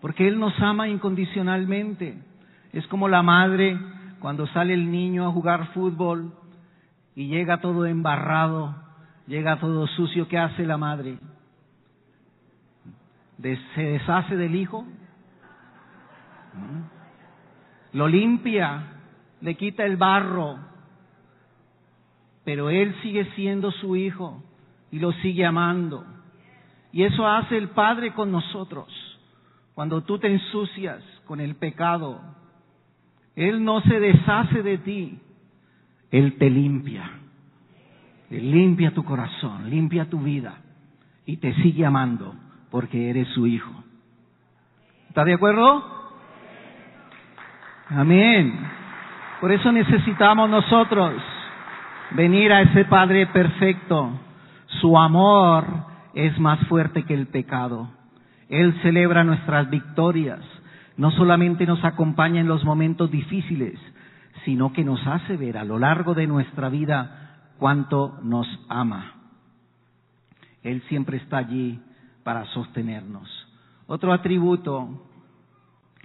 porque 0.00 0.26
Él 0.26 0.38
nos 0.38 0.58
ama 0.60 0.88
incondicionalmente. 0.88 2.18
Es 2.72 2.86
como 2.88 3.08
la 3.08 3.22
madre 3.22 3.78
cuando 4.20 4.46
sale 4.48 4.74
el 4.74 4.90
niño 4.90 5.26
a 5.26 5.30
jugar 5.32 5.66
fútbol 5.74 6.32
y 7.14 7.28
llega 7.28 7.60
todo 7.60 7.86
embarrado, 7.86 8.74
llega 9.26 9.58
todo 9.60 9.86
sucio, 9.86 10.26
¿qué 10.28 10.38
hace 10.38 10.64
la 10.64 10.76
madre? 10.76 11.18
¿Se 13.74 13.82
deshace 13.82 14.36
del 14.36 14.54
hijo? 14.54 14.86
Lo 17.92 18.08
limpia, 18.08 18.82
le 19.40 19.54
quita 19.56 19.84
el 19.84 19.96
barro, 19.96 20.58
pero 22.44 22.70
él 22.70 22.94
sigue 23.02 23.24
siendo 23.36 23.70
su 23.72 23.96
hijo 23.96 24.42
y 24.90 24.98
lo 24.98 25.12
sigue 25.14 25.44
amando. 25.44 26.04
Y 26.92 27.02
eso 27.02 27.26
hace 27.26 27.56
el 27.56 27.70
Padre 27.70 28.12
con 28.12 28.30
nosotros. 28.30 28.86
Cuando 29.74 30.02
tú 30.02 30.18
te 30.18 30.28
ensucias 30.28 31.02
con 31.26 31.40
el 31.40 31.56
pecado, 31.56 32.20
Él 33.34 33.64
no 33.64 33.80
se 33.80 33.98
deshace 33.98 34.62
de 34.62 34.78
ti, 34.78 35.18
Él 36.12 36.38
te 36.38 36.48
limpia. 36.48 37.10
Él 38.30 38.50
limpia 38.52 38.92
tu 38.92 39.02
corazón, 39.04 39.68
limpia 39.68 40.08
tu 40.08 40.20
vida 40.20 40.58
y 41.26 41.38
te 41.38 41.52
sigue 41.56 41.84
amando 41.84 42.34
porque 42.70 43.10
eres 43.10 43.26
su 43.28 43.46
hijo. 43.46 43.72
¿Está 45.08 45.24
de 45.24 45.34
acuerdo? 45.34 45.84
Amén. 47.88 48.58
Por 49.40 49.50
eso 49.50 49.72
necesitamos 49.72 50.48
nosotros 50.48 51.20
venir 52.12 52.52
a 52.52 52.62
ese 52.62 52.84
Padre 52.84 53.26
perfecto. 53.26 54.10
Su 54.80 54.98
amor 54.98 55.64
es 56.14 56.38
más 56.38 56.60
fuerte 56.68 57.04
que 57.04 57.14
el 57.14 57.26
pecado. 57.26 57.88
Él 58.48 58.74
celebra 58.82 59.24
nuestras 59.24 59.68
victorias. 59.70 60.40
No 60.96 61.10
solamente 61.10 61.66
nos 61.66 61.84
acompaña 61.84 62.40
en 62.40 62.48
los 62.48 62.64
momentos 62.64 63.10
difíciles, 63.10 63.78
sino 64.44 64.72
que 64.72 64.84
nos 64.84 65.04
hace 65.06 65.36
ver 65.36 65.58
a 65.58 65.64
lo 65.64 65.78
largo 65.78 66.14
de 66.14 66.26
nuestra 66.26 66.68
vida 66.68 67.52
cuánto 67.58 68.18
nos 68.22 68.46
ama. 68.68 69.12
Él 70.62 70.82
siempre 70.88 71.18
está 71.18 71.38
allí 71.38 71.80
para 72.22 72.44
sostenernos. 72.46 73.28
Otro 73.86 74.12
atributo 74.12 75.06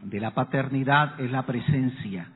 de 0.03 0.19
la 0.19 0.31
paternidad 0.31 1.19
es 1.19 1.31
la 1.31 1.43
presencia. 1.45 2.27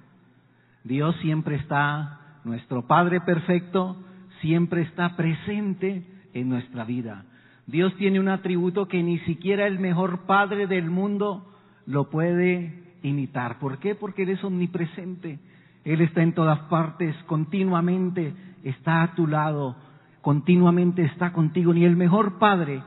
Dios 0.84 1.16
siempre 1.22 1.56
está, 1.56 2.22
nuestro 2.44 2.88
Padre 2.88 3.22
perfecto, 3.22 3.98
siempre 4.42 4.82
está 4.82 5.16
presente 5.16 6.04
en 6.34 6.50
nuestra 6.50 6.84
vida. 6.84 7.26
Dios 7.66 7.96
tiene 7.96 8.20
un 8.20 8.28
atributo 8.28 8.88
que 8.88 9.02
ni 9.02 9.20
siquiera 9.20 9.68
el 9.68 9.80
mejor 9.80 10.26
Padre 10.26 10.68
del 10.68 10.90
mundo 10.90 11.50
lo 11.86 12.10
puede 12.10 12.98
imitar. 13.04 13.60
¿Por 13.60 13.80
qué? 13.80 13.96
Porque 13.96 14.24
Él 14.24 14.30
es 14.30 14.44
omnipresente. 14.44 15.40
Él 15.86 16.02
está 16.02 16.22
en 16.22 16.34
todas 16.34 16.60
partes, 16.62 17.16
continuamente 17.26 18.34
está 18.64 19.04
a 19.04 19.16
tu 19.16 19.28
lado, 19.28 19.76
continuamente 20.22 21.04
está 21.04 21.34
contigo. 21.34 21.74
Ni 21.74 21.86
el 21.86 21.96
mejor 21.96 22.40
Padre 22.40 22.82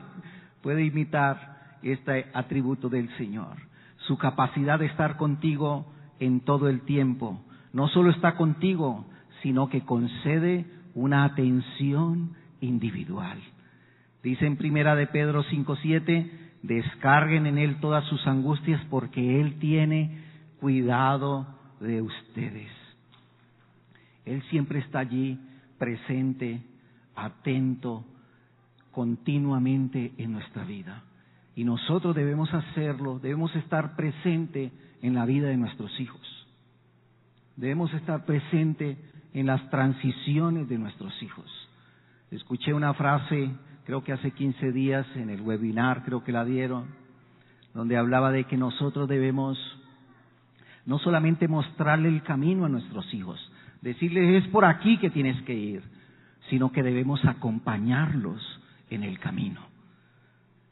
puede 0.61 0.85
imitar 0.85 1.77
este 1.81 2.27
atributo 2.33 2.89
del 2.89 3.09
Señor 3.17 3.67
su 4.07 4.17
capacidad 4.17 4.79
de 4.79 4.85
estar 4.85 5.17
contigo 5.17 5.85
en 6.19 6.39
todo 6.39 6.69
el 6.69 6.81
tiempo. 6.81 7.41
No 7.73 7.87
solo 7.89 8.09
está 8.09 8.35
contigo, 8.35 9.05
sino 9.47 9.69
que 9.69 9.79
concede 9.79 10.65
una 10.93 11.23
atención 11.23 12.35
individual. 12.59 13.39
Dice 14.21 14.45
en 14.45 14.57
primera 14.57 14.93
de 14.93 15.07
Pedro 15.07 15.41
5:7, 15.41 16.29
descarguen 16.63 17.45
en 17.45 17.57
él 17.57 17.79
todas 17.79 18.03
sus 18.09 18.27
angustias 18.27 18.83
porque 18.89 19.39
él 19.39 19.57
tiene 19.57 20.19
cuidado 20.59 21.47
de 21.79 22.01
ustedes. 22.01 22.69
Él 24.25 24.43
siempre 24.49 24.79
está 24.79 24.99
allí 24.99 25.39
presente, 25.77 26.61
atento, 27.15 28.03
continuamente 28.91 30.11
en 30.17 30.33
nuestra 30.33 30.65
vida. 30.65 31.03
Y 31.55 31.63
nosotros 31.63 32.17
debemos 32.17 32.53
hacerlo, 32.53 33.19
debemos 33.19 33.55
estar 33.55 33.95
presente 33.95 34.73
en 35.01 35.13
la 35.13 35.25
vida 35.25 35.47
de 35.47 35.55
nuestros 35.55 35.97
hijos. 36.01 36.37
Debemos 37.55 37.91
estar 37.93 38.25
presente 38.25 38.97
en 39.33 39.45
las 39.45 39.69
transiciones 39.69 40.67
de 40.69 40.77
nuestros 40.77 41.13
hijos. 41.21 41.45
Escuché 42.31 42.73
una 42.73 42.93
frase, 42.93 43.51
creo 43.85 44.03
que 44.03 44.13
hace 44.13 44.31
15 44.31 44.71
días 44.71 45.05
en 45.15 45.29
el 45.29 45.41
webinar, 45.41 46.03
creo 46.03 46.23
que 46.23 46.31
la 46.31 46.45
dieron, 46.45 46.85
donde 47.73 47.97
hablaba 47.97 48.31
de 48.31 48.45
que 48.45 48.57
nosotros 48.57 49.07
debemos 49.07 49.57
no 50.85 50.99
solamente 50.99 51.47
mostrarle 51.47 52.09
el 52.09 52.23
camino 52.23 52.65
a 52.65 52.69
nuestros 52.69 53.13
hijos, 53.13 53.39
decirles 53.81 54.43
es 54.43 54.49
por 54.49 54.65
aquí 54.65 54.97
que 54.97 55.09
tienes 55.09 55.41
que 55.43 55.53
ir, 55.53 55.83
sino 56.49 56.71
que 56.71 56.83
debemos 56.83 57.23
acompañarlos 57.25 58.41
en 58.89 59.03
el 59.03 59.19
camino. 59.19 59.61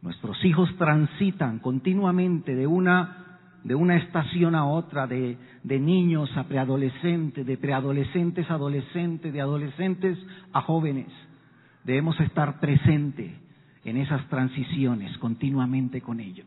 Nuestros 0.01 0.43
hijos 0.45 0.69
transitan 0.77 1.59
continuamente 1.59 2.55
de 2.55 2.67
una, 2.67 3.24
de 3.65 3.73
una 3.73 3.97
estación 3.97 4.53
a 4.53 4.63
otra, 4.63 5.07
de, 5.07 5.37
niños 5.63 6.29
a 6.37 6.43
preadolescentes, 6.43 7.47
de 7.47 7.57
preadolescentes 7.57 8.49
a 8.51 8.53
adolescentes, 8.53 9.33
de 9.33 9.41
adolescentes 9.41 10.19
a 10.53 10.61
jóvenes. 10.61 11.07
Debemos 11.83 12.19
estar 12.19 12.59
presentes 12.59 13.33
en 13.83 13.97
esas 13.97 14.23
transiciones 14.29 15.17
continuamente 15.17 15.99
con 16.01 16.19
ellos, 16.19 16.45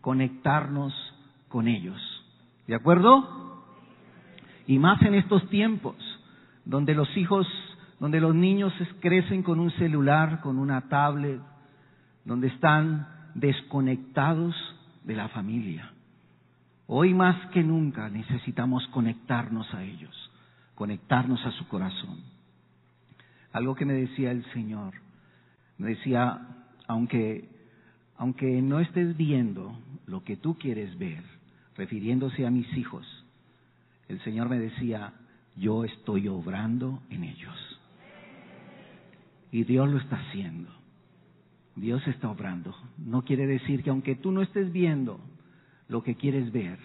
conectarnos 0.00 0.92
con 1.48 1.68
ellos. 1.68 2.00
¿De 2.66 2.74
acuerdo? 2.74 3.62
Y 4.66 4.80
más 4.80 5.00
en 5.02 5.14
estos 5.14 5.48
tiempos, 5.48 5.94
donde 6.64 6.96
los 6.96 7.16
hijos, 7.16 7.46
donde 8.00 8.20
los 8.20 8.34
niños 8.34 8.72
crecen 8.98 9.44
con 9.44 9.60
un 9.60 9.70
celular, 9.72 10.40
con 10.40 10.58
una 10.58 10.88
tablet, 10.88 11.40
donde 12.24 12.48
están 12.48 13.06
desconectados 13.36 14.56
de 15.04 15.14
la 15.14 15.28
familia. 15.28 15.92
Hoy 16.88 17.14
más 17.14 17.50
que 17.50 17.64
nunca 17.64 18.08
necesitamos 18.08 18.86
conectarnos 18.88 19.72
a 19.74 19.82
ellos, 19.82 20.30
conectarnos 20.76 21.44
a 21.44 21.50
su 21.52 21.66
corazón. 21.66 22.20
Algo 23.52 23.74
que 23.74 23.84
me 23.84 23.94
decía 23.94 24.30
el 24.30 24.44
Señor, 24.52 24.94
me 25.78 25.88
decía, 25.88 26.46
aunque, 26.86 27.48
aunque 28.16 28.62
no 28.62 28.78
estés 28.78 29.16
viendo 29.16 29.76
lo 30.06 30.22
que 30.22 30.36
tú 30.36 30.56
quieres 30.58 30.96
ver, 30.96 31.24
refiriéndose 31.76 32.46
a 32.46 32.50
mis 32.50 32.72
hijos, 32.76 33.04
el 34.08 34.22
Señor 34.22 34.48
me 34.48 34.60
decía, 34.60 35.12
yo 35.56 35.84
estoy 35.84 36.28
obrando 36.28 37.02
en 37.10 37.24
ellos. 37.24 37.80
Y 39.50 39.64
Dios 39.64 39.88
lo 39.88 39.98
está 39.98 40.16
haciendo. 40.16 40.70
Dios 41.74 42.06
está 42.06 42.30
obrando. 42.30 42.76
No 42.98 43.22
quiere 43.22 43.46
decir 43.46 43.82
que 43.82 43.90
aunque 43.90 44.14
tú 44.14 44.30
no 44.30 44.42
estés 44.42 44.72
viendo 44.72 45.20
lo 45.88 46.02
que 46.02 46.14
quieres 46.16 46.52
ver 46.52 46.78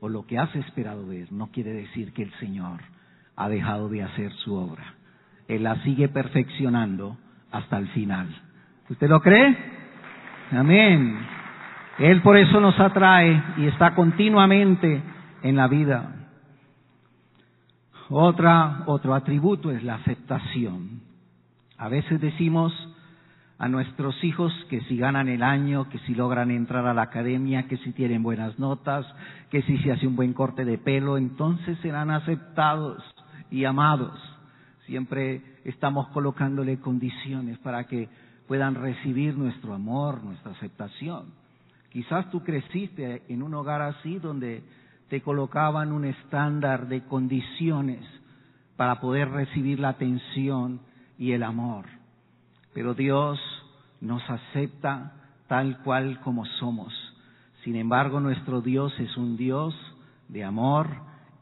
o 0.00 0.08
lo 0.08 0.26
que 0.26 0.38
has 0.38 0.54
esperado 0.56 1.06
ver, 1.06 1.32
no 1.32 1.48
quiere 1.48 1.72
decir 1.72 2.12
que 2.12 2.22
el 2.22 2.32
Señor 2.34 2.80
ha 3.36 3.48
dejado 3.48 3.88
de 3.88 4.02
hacer 4.02 4.32
su 4.44 4.54
obra. 4.54 4.94
Él 5.48 5.62
la 5.62 5.82
sigue 5.82 6.08
perfeccionando 6.08 7.16
hasta 7.50 7.78
el 7.78 7.88
final. 7.88 8.28
¿Usted 8.88 9.08
lo 9.08 9.20
cree? 9.20 9.56
Amén. 10.52 11.18
Él 11.98 12.22
por 12.22 12.36
eso 12.36 12.60
nos 12.60 12.78
atrae 12.78 13.42
y 13.56 13.66
está 13.66 13.94
continuamente 13.94 15.02
en 15.42 15.56
la 15.56 15.66
vida. 15.66 16.14
Otra, 18.08 18.84
otro 18.86 19.14
atributo 19.14 19.70
es 19.70 19.82
la 19.82 19.96
aceptación. 19.96 21.02
A 21.76 21.88
veces 21.88 22.20
decimos 22.20 22.72
a 23.58 23.68
nuestros 23.68 24.22
hijos 24.22 24.52
que 24.70 24.80
si 24.82 24.96
ganan 24.96 25.28
el 25.28 25.42
año, 25.42 25.88
que 25.88 25.98
si 26.00 26.14
logran 26.14 26.52
entrar 26.52 26.86
a 26.86 26.94
la 26.94 27.02
academia, 27.02 27.66
que 27.66 27.76
si 27.78 27.92
tienen 27.92 28.22
buenas 28.22 28.56
notas, 28.58 29.04
que 29.50 29.62
si 29.62 29.78
se 29.78 29.90
hace 29.90 30.06
un 30.06 30.14
buen 30.14 30.32
corte 30.32 30.64
de 30.64 30.78
pelo, 30.78 31.18
entonces 31.18 31.76
serán 31.78 32.10
aceptados 32.10 33.02
y 33.50 33.64
amados. 33.64 34.16
Siempre 34.86 35.42
estamos 35.64 36.08
colocándole 36.08 36.78
condiciones 36.78 37.58
para 37.58 37.84
que 37.84 38.08
puedan 38.46 38.76
recibir 38.76 39.36
nuestro 39.36 39.74
amor, 39.74 40.22
nuestra 40.22 40.52
aceptación. 40.52 41.26
Quizás 41.90 42.30
tú 42.30 42.44
creciste 42.44 43.24
en 43.28 43.42
un 43.42 43.54
hogar 43.54 43.82
así 43.82 44.20
donde 44.20 44.62
te 45.08 45.20
colocaban 45.20 45.90
un 45.90 46.04
estándar 46.04 46.86
de 46.86 47.02
condiciones 47.02 48.04
para 48.76 49.00
poder 49.00 49.30
recibir 49.30 49.80
la 49.80 49.90
atención 49.90 50.80
y 51.18 51.32
el 51.32 51.42
amor. 51.42 51.97
Pero 52.72 52.94
Dios 52.94 53.38
nos 54.00 54.22
acepta 54.28 55.12
tal 55.46 55.78
cual 55.82 56.20
como 56.20 56.44
somos. 56.44 56.92
Sin 57.64 57.76
embargo, 57.76 58.20
nuestro 58.20 58.60
Dios 58.60 58.92
es 59.00 59.16
un 59.16 59.36
Dios 59.36 59.74
de 60.28 60.44
amor 60.44 60.88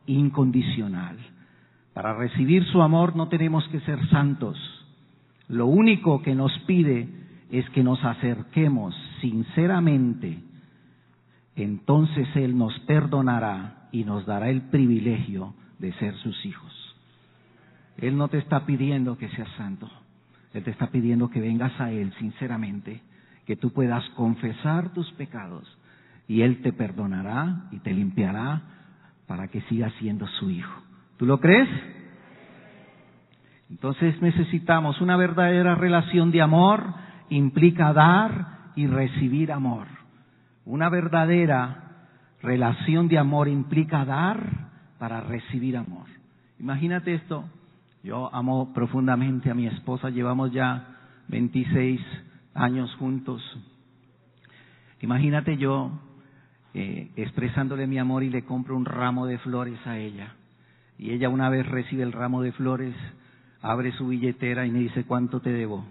incondicional. 0.06 1.16
Para 1.92 2.14
recibir 2.14 2.64
su 2.66 2.82
amor 2.82 3.16
no 3.16 3.28
tenemos 3.28 3.66
que 3.68 3.80
ser 3.80 4.06
santos. 4.08 4.58
Lo 5.48 5.66
único 5.66 6.22
que 6.22 6.34
nos 6.34 6.52
pide 6.60 7.08
es 7.50 7.68
que 7.70 7.82
nos 7.82 8.04
acerquemos 8.04 8.94
sinceramente. 9.20 10.38
Entonces 11.54 12.28
Él 12.34 12.56
nos 12.56 12.78
perdonará 12.80 13.88
y 13.92 14.04
nos 14.04 14.26
dará 14.26 14.50
el 14.50 14.62
privilegio 14.62 15.54
de 15.78 15.92
ser 15.94 16.14
sus 16.16 16.44
hijos. 16.44 16.72
Él 17.98 18.16
no 18.16 18.28
te 18.28 18.38
está 18.38 18.66
pidiendo 18.66 19.16
que 19.16 19.28
seas 19.30 19.48
santo. 19.56 19.90
Él 20.56 20.64
te 20.64 20.70
está 20.70 20.86
pidiendo 20.86 21.28
que 21.28 21.40
vengas 21.40 21.78
a 21.78 21.90
Él 21.90 22.14
sinceramente, 22.18 23.02
que 23.44 23.56
tú 23.56 23.72
puedas 23.74 24.02
confesar 24.10 24.88
tus 24.94 25.12
pecados 25.12 25.64
y 26.26 26.40
Él 26.40 26.62
te 26.62 26.72
perdonará 26.72 27.68
y 27.72 27.78
te 27.80 27.92
limpiará 27.92 28.62
para 29.26 29.48
que 29.48 29.60
sigas 29.62 29.92
siendo 29.98 30.26
su 30.26 30.50
hijo. 30.50 30.82
¿Tú 31.18 31.26
lo 31.26 31.40
crees? 31.40 31.68
Entonces 33.68 34.20
necesitamos 34.22 35.02
una 35.02 35.18
verdadera 35.18 35.74
relación 35.74 36.30
de 36.30 36.40
amor, 36.40 36.94
implica 37.28 37.92
dar 37.92 38.72
y 38.76 38.86
recibir 38.86 39.52
amor. 39.52 39.86
Una 40.64 40.88
verdadera 40.88 42.08
relación 42.42 43.08
de 43.08 43.18
amor 43.18 43.48
implica 43.48 44.06
dar 44.06 44.70
para 44.98 45.20
recibir 45.20 45.76
amor. 45.76 46.06
Imagínate 46.58 47.12
esto, 47.12 47.44
yo 48.06 48.32
amo 48.32 48.72
profundamente 48.72 49.50
a 49.50 49.54
mi 49.54 49.66
esposa, 49.66 50.10
llevamos 50.10 50.52
ya 50.52 50.96
26 51.26 52.00
años 52.54 52.94
juntos. 53.00 53.42
Imagínate 55.00 55.56
yo 55.56 55.90
eh, 56.72 57.10
expresándole 57.16 57.88
mi 57.88 57.98
amor 57.98 58.22
y 58.22 58.30
le 58.30 58.44
compro 58.44 58.76
un 58.76 58.84
ramo 58.84 59.26
de 59.26 59.38
flores 59.38 59.84
a 59.88 59.98
ella. 59.98 60.34
Y 60.98 61.10
ella 61.10 61.28
una 61.28 61.48
vez 61.50 61.66
recibe 61.66 62.04
el 62.04 62.12
ramo 62.12 62.42
de 62.42 62.52
flores, 62.52 62.94
abre 63.60 63.90
su 63.90 64.06
billetera 64.06 64.64
y 64.66 64.70
me 64.70 64.78
dice, 64.78 65.02
¿cuánto 65.02 65.40
te 65.40 65.50
debo? 65.50 65.84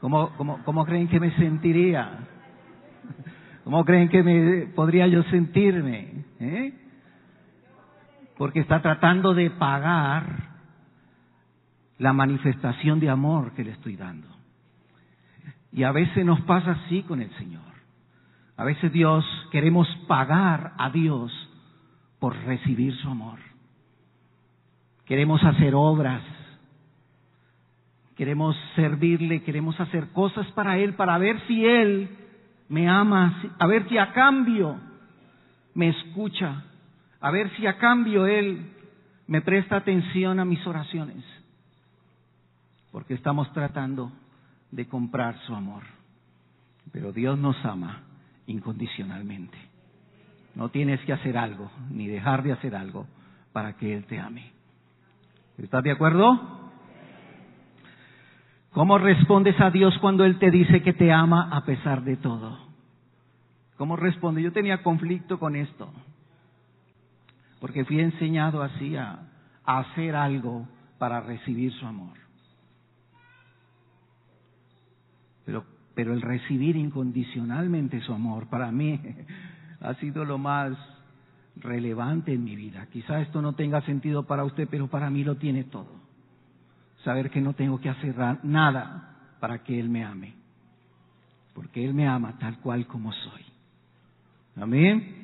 ¿Cómo, 0.00 0.84
creen 0.84 1.06
que 1.06 1.20
me 1.20 1.30
sentiría? 1.36 2.18
¿Cómo 3.62 3.84
creen 3.84 4.08
que 4.08 4.72
podría 4.74 5.06
yo 5.06 5.22
sentirme? 5.24 6.24
¿Eh? 6.40 6.74
Porque 8.36 8.58
está 8.58 8.82
tratando 8.82 9.34
de 9.34 9.50
pagar 9.50 10.51
la 12.02 12.12
manifestación 12.12 12.98
de 12.98 13.08
amor 13.08 13.52
que 13.52 13.62
le 13.62 13.70
estoy 13.70 13.96
dando. 13.96 14.26
Y 15.70 15.84
a 15.84 15.92
veces 15.92 16.26
nos 16.26 16.40
pasa 16.40 16.72
así 16.72 17.04
con 17.04 17.22
el 17.22 17.30
Señor. 17.36 17.62
A 18.56 18.64
veces 18.64 18.92
Dios, 18.92 19.24
queremos 19.52 19.86
pagar 20.08 20.72
a 20.78 20.90
Dios 20.90 21.32
por 22.18 22.36
recibir 22.44 22.92
su 22.96 23.08
amor. 23.08 23.38
Queremos 25.04 25.44
hacer 25.44 25.76
obras, 25.76 26.22
queremos 28.16 28.56
servirle, 28.74 29.44
queremos 29.44 29.78
hacer 29.78 30.08
cosas 30.08 30.50
para 30.52 30.78
Él, 30.78 30.94
para 30.94 31.16
ver 31.18 31.40
si 31.46 31.64
Él 31.64 32.10
me 32.68 32.88
ama, 32.88 33.42
a 33.60 33.66
ver 33.68 33.88
si 33.88 33.96
a 33.96 34.12
cambio 34.12 34.76
me 35.74 35.90
escucha, 35.90 36.64
a 37.20 37.30
ver 37.30 37.48
si 37.56 37.64
a 37.68 37.78
cambio 37.78 38.26
Él 38.26 38.72
me 39.28 39.40
presta 39.40 39.76
atención 39.76 40.40
a 40.40 40.44
mis 40.44 40.66
oraciones 40.66 41.24
porque 42.92 43.14
estamos 43.14 43.50
tratando 43.52 44.12
de 44.70 44.86
comprar 44.86 45.38
su 45.46 45.54
amor. 45.54 45.82
Pero 46.92 47.12
Dios 47.12 47.38
nos 47.38 47.56
ama 47.64 48.02
incondicionalmente. 48.46 49.56
No 50.54 50.68
tienes 50.68 51.00
que 51.00 51.14
hacer 51.14 51.38
algo, 51.38 51.70
ni 51.90 52.06
dejar 52.06 52.42
de 52.42 52.52
hacer 52.52 52.76
algo 52.76 53.06
para 53.52 53.72
que 53.76 53.96
Él 53.96 54.04
te 54.04 54.20
ame. 54.20 54.52
¿Estás 55.56 55.82
de 55.82 55.90
acuerdo? 55.90 56.60
¿Cómo 58.72 58.98
respondes 58.98 59.58
a 59.60 59.70
Dios 59.70 59.96
cuando 60.00 60.24
Él 60.24 60.38
te 60.38 60.50
dice 60.50 60.82
que 60.82 60.92
te 60.92 61.12
ama 61.12 61.48
a 61.50 61.64
pesar 61.64 62.02
de 62.02 62.16
todo? 62.16 62.58
¿Cómo 63.76 63.96
responde? 63.96 64.42
Yo 64.42 64.52
tenía 64.52 64.82
conflicto 64.82 65.38
con 65.38 65.56
esto, 65.56 65.92
porque 67.60 67.84
fui 67.84 68.00
enseñado 68.00 68.62
así 68.62 68.96
a, 68.96 69.20
a 69.64 69.78
hacer 69.78 70.14
algo 70.14 70.66
para 70.98 71.20
recibir 71.20 71.72
su 71.72 71.86
amor. 71.86 72.21
Pero, 75.94 76.12
el 76.14 76.22
recibir 76.22 76.76
incondicionalmente 76.76 78.00
su 78.00 78.12
amor 78.12 78.48
para 78.48 78.70
mí 78.72 78.98
ha 79.80 79.94
sido 79.94 80.24
lo 80.24 80.38
más 80.38 80.72
relevante 81.56 82.32
en 82.32 82.44
mi 82.44 82.56
vida. 82.56 82.86
Quizá 82.90 83.20
esto 83.20 83.42
no 83.42 83.54
tenga 83.54 83.82
sentido 83.82 84.24
para 84.24 84.44
usted, 84.44 84.68
pero 84.70 84.88
para 84.88 85.10
mí 85.10 85.22
lo 85.22 85.36
tiene 85.36 85.64
todo. 85.64 86.00
Saber 87.04 87.30
que 87.30 87.40
no 87.40 87.52
tengo 87.52 87.80
que 87.80 87.90
hacer 87.90 88.14
nada 88.42 89.16
para 89.40 89.62
que 89.62 89.78
Él 89.78 89.88
me 89.88 90.04
ame. 90.04 90.34
Porque 91.54 91.84
Él 91.84 91.92
me 91.92 92.08
ama 92.08 92.38
tal 92.38 92.58
cual 92.58 92.86
como 92.86 93.12
soy. 93.12 93.44
Amén. 94.56 95.22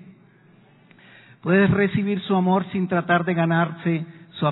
Puedes 1.41 1.71
recibir 1.71 2.21
su 2.23 2.35
amor 2.35 2.67
sin 2.73 2.89
tratar 2.89 3.25
de 3.25 3.33
ganarse 3.33 4.05
su, 4.33 4.47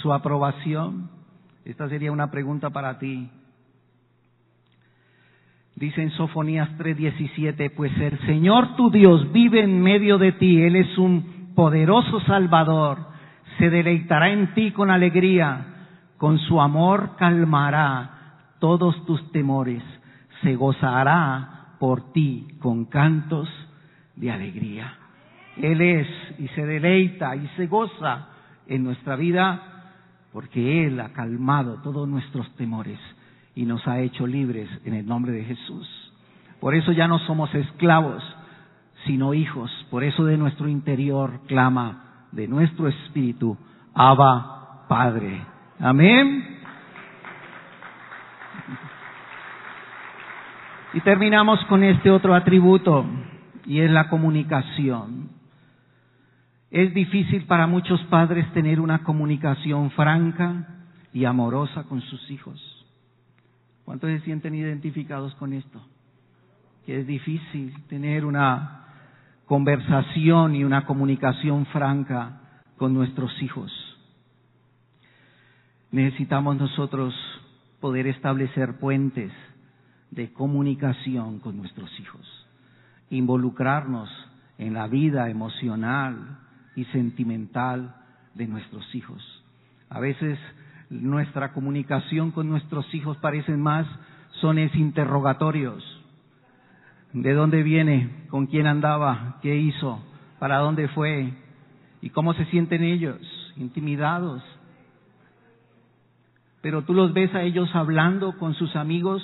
su 0.00 0.12
aprobación. 0.12 1.10
Esta 1.64 1.88
sería 1.88 2.10
una 2.10 2.30
pregunta 2.30 2.70
para 2.70 2.98
ti. 2.98 3.30
Dice 5.76 6.02
en 6.02 6.10
Sofonías 6.10 6.68
3:17, 6.78 7.70
pues 7.70 7.96
el 7.98 8.18
Señor 8.20 8.76
tu 8.76 8.90
Dios 8.90 9.32
vive 9.32 9.62
en 9.62 9.82
medio 9.82 10.18
de 10.18 10.32
ti, 10.32 10.62
Él 10.62 10.76
es 10.76 10.98
un 10.98 11.52
poderoso 11.54 12.20
Salvador, 12.20 12.98
se 13.58 13.70
deleitará 13.70 14.30
en 14.30 14.52
ti 14.54 14.72
con 14.72 14.90
alegría, 14.90 15.66
con 16.18 16.38
su 16.38 16.60
amor 16.60 17.16
calmará 17.16 18.10
todos 18.58 19.04
tus 19.06 19.32
temores, 19.32 19.82
se 20.42 20.54
gozará 20.56 21.76
por 21.80 22.12
ti 22.12 22.48
con 22.60 22.84
cantos 22.84 23.48
de 24.14 24.30
alegría. 24.30 24.94
Él 25.56 25.80
es 25.80 26.06
y 26.38 26.48
se 26.48 26.64
deleita 26.64 27.34
y 27.34 27.46
se 27.56 27.66
goza 27.66 28.28
en 28.66 28.84
nuestra 28.84 29.16
vida 29.16 29.62
porque 30.32 30.86
Él 30.86 31.00
ha 31.00 31.12
calmado 31.12 31.80
todos 31.82 32.08
nuestros 32.08 32.54
temores 32.56 32.98
y 33.54 33.64
nos 33.64 33.86
ha 33.86 34.00
hecho 34.00 34.26
libres 34.26 34.68
en 34.84 34.94
el 34.94 35.06
nombre 35.06 35.32
de 35.32 35.44
Jesús. 35.44 35.88
Por 36.60 36.74
eso 36.74 36.92
ya 36.92 37.08
no 37.08 37.18
somos 37.20 37.54
esclavos, 37.54 38.22
sino 39.04 39.34
hijos. 39.34 39.70
Por 39.90 40.04
eso 40.04 40.24
de 40.24 40.36
nuestro 40.36 40.68
interior 40.68 41.40
clama, 41.46 42.26
de 42.32 42.48
nuestro 42.48 42.88
espíritu, 42.88 43.56
Abba 43.94 44.86
Padre. 44.88 45.44
Amén. 45.80 46.58
Y 50.94 51.00
terminamos 51.00 51.64
con 51.66 51.82
este 51.82 52.10
otro 52.10 52.34
atributo, 52.34 53.06
y 53.64 53.80
es 53.80 53.90
la 53.90 54.08
comunicación. 54.08 55.30
Es 56.70 56.92
difícil 56.94 57.44
para 57.44 57.66
muchos 57.66 58.00
padres 58.04 58.50
tener 58.52 58.80
una 58.80 59.02
comunicación 59.02 59.90
franca 59.90 60.68
y 61.12 61.24
amorosa 61.24 61.84
con 61.84 62.00
sus 62.02 62.30
hijos. 62.30 62.81
¿Cuántos 63.92 64.08
se 64.08 64.20
sienten 64.20 64.54
identificados 64.54 65.34
con 65.34 65.52
esto? 65.52 65.78
Que 66.86 67.00
es 67.00 67.06
difícil 67.06 67.74
tener 67.90 68.24
una 68.24 68.86
conversación 69.44 70.56
y 70.56 70.64
una 70.64 70.86
comunicación 70.86 71.66
franca 71.66 72.40
con 72.78 72.94
nuestros 72.94 73.30
hijos. 73.42 73.70
Necesitamos 75.90 76.56
nosotros 76.56 77.14
poder 77.80 78.06
establecer 78.06 78.78
puentes 78.78 79.30
de 80.10 80.32
comunicación 80.32 81.38
con 81.40 81.58
nuestros 81.58 81.90
hijos. 82.00 82.46
involucrarnos 83.10 84.08
en 84.56 84.72
la 84.72 84.86
vida 84.86 85.28
emocional 85.28 86.38
y 86.76 86.86
sentimental 86.86 87.94
de 88.32 88.46
nuestros 88.46 88.94
hijos. 88.94 89.22
A 89.90 90.00
veces 90.00 90.38
nuestra 90.92 91.52
comunicación 91.52 92.30
con 92.30 92.48
nuestros 92.48 92.92
hijos 92.94 93.16
parecen 93.18 93.60
más 93.60 93.86
sones 94.40 94.74
interrogatorios. 94.74 95.82
¿De 97.12 97.32
dónde 97.32 97.62
viene? 97.62 98.26
¿Con 98.28 98.46
quién 98.46 98.66
andaba? 98.66 99.38
¿Qué 99.42 99.56
hizo? 99.56 100.02
¿Para 100.38 100.58
dónde 100.58 100.88
fue? 100.88 101.32
¿Y 102.00 102.10
cómo 102.10 102.34
se 102.34 102.44
sienten 102.46 102.82
ellos? 102.82 103.18
Intimidados. 103.56 104.42
Pero 106.60 106.82
tú 106.82 106.94
los 106.94 107.12
ves 107.12 107.34
a 107.34 107.42
ellos 107.42 107.74
hablando 107.74 108.38
con 108.38 108.54
sus 108.54 108.76
amigos. 108.76 109.22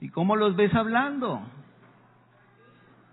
¿Y 0.00 0.08
cómo 0.10 0.36
los 0.36 0.56
ves 0.56 0.74
hablando? 0.74 1.42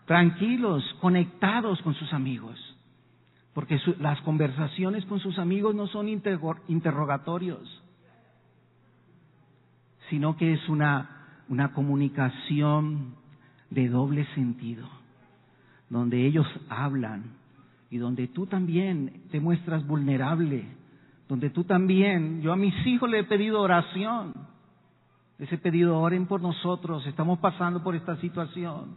Tranquilos, 0.05 0.83
conectados 1.01 1.81
con 1.81 1.93
sus 1.95 2.13
amigos. 2.13 2.76
Porque 3.57 3.81
las 3.97 4.21
conversaciones 4.21 5.03
con 5.05 5.19
sus 5.19 5.39
amigos 5.39 5.73
no 5.73 5.87
son 5.87 6.07
interrogatorios, 6.09 7.83
sino 10.11 10.37
que 10.37 10.53
es 10.53 10.69
una, 10.69 11.41
una 11.49 11.73
comunicación 11.73 13.15
de 13.71 13.89
doble 13.89 14.27
sentido, 14.35 14.87
donde 15.89 16.23
ellos 16.27 16.45
hablan 16.69 17.31
y 17.89 17.97
donde 17.97 18.27
tú 18.27 18.45
también 18.45 19.23
te 19.31 19.39
muestras 19.39 19.87
vulnerable, 19.87 20.67
donde 21.27 21.49
tú 21.49 21.63
también, 21.63 22.43
yo 22.43 22.53
a 22.53 22.57
mis 22.57 22.75
hijos 22.85 23.09
le 23.09 23.21
he 23.21 23.23
pedido 23.23 23.59
oración, 23.59 24.35
les 25.39 25.51
he 25.51 25.57
pedido 25.57 25.97
oren 25.99 26.27
por 26.27 26.41
nosotros, 26.41 27.07
estamos 27.07 27.39
pasando 27.39 27.81
por 27.81 27.95
esta 27.95 28.17
situación. 28.17 28.95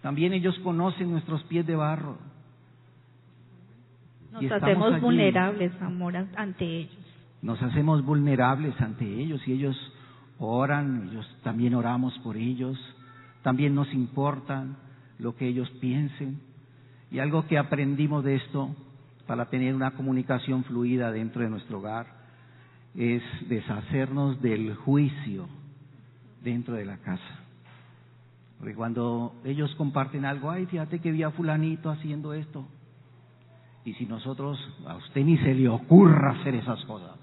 También 0.00 0.32
ellos 0.32 0.58
conocen 0.60 1.10
nuestros 1.10 1.42
pies 1.42 1.66
de 1.66 1.76
barro. 1.76 2.16
Nos 4.32 4.50
hacemos 4.50 5.00
vulnerables, 5.00 5.72
amor, 5.82 6.16
ante 6.16 6.64
ellos. 6.64 6.98
Nos 7.42 7.62
hacemos 7.62 8.04
vulnerables 8.04 8.80
ante 8.80 9.04
ellos 9.04 9.46
y 9.46 9.52
ellos 9.52 9.76
oran, 10.38 11.08
ellos 11.10 11.26
también 11.42 11.74
oramos 11.74 12.18
por 12.20 12.36
ellos, 12.36 12.78
también 13.42 13.74
nos 13.74 13.92
importan 13.92 14.76
lo 15.18 15.36
que 15.36 15.46
ellos 15.46 15.68
piensen. 15.80 16.40
Y 17.10 17.18
algo 17.18 17.46
que 17.46 17.58
aprendimos 17.58 18.24
de 18.24 18.36
esto 18.36 18.74
para 19.26 19.50
tener 19.50 19.74
una 19.74 19.92
comunicación 19.92 20.64
fluida 20.64 21.12
dentro 21.12 21.42
de 21.42 21.50
nuestro 21.50 21.78
hogar 21.78 22.06
es 22.94 23.22
deshacernos 23.48 24.40
del 24.40 24.74
juicio 24.74 25.46
dentro 26.42 26.74
de 26.74 26.84
la 26.84 26.98
casa. 26.98 27.40
Porque 28.58 28.74
cuando 28.74 29.34
ellos 29.44 29.74
comparten 29.74 30.24
algo, 30.24 30.50
ay, 30.50 30.66
fíjate 30.66 31.00
que 31.00 31.10
vi 31.10 31.22
a 31.22 31.30
fulanito 31.30 31.90
haciendo 31.90 32.32
esto, 32.32 32.66
y 33.84 33.94
si 33.94 34.06
nosotros, 34.06 34.58
a 34.86 34.96
usted 34.96 35.24
ni 35.24 35.36
se 35.38 35.54
le 35.54 35.68
ocurra 35.68 36.32
hacer 36.32 36.54
esas 36.54 36.84
cosas, 36.84 37.18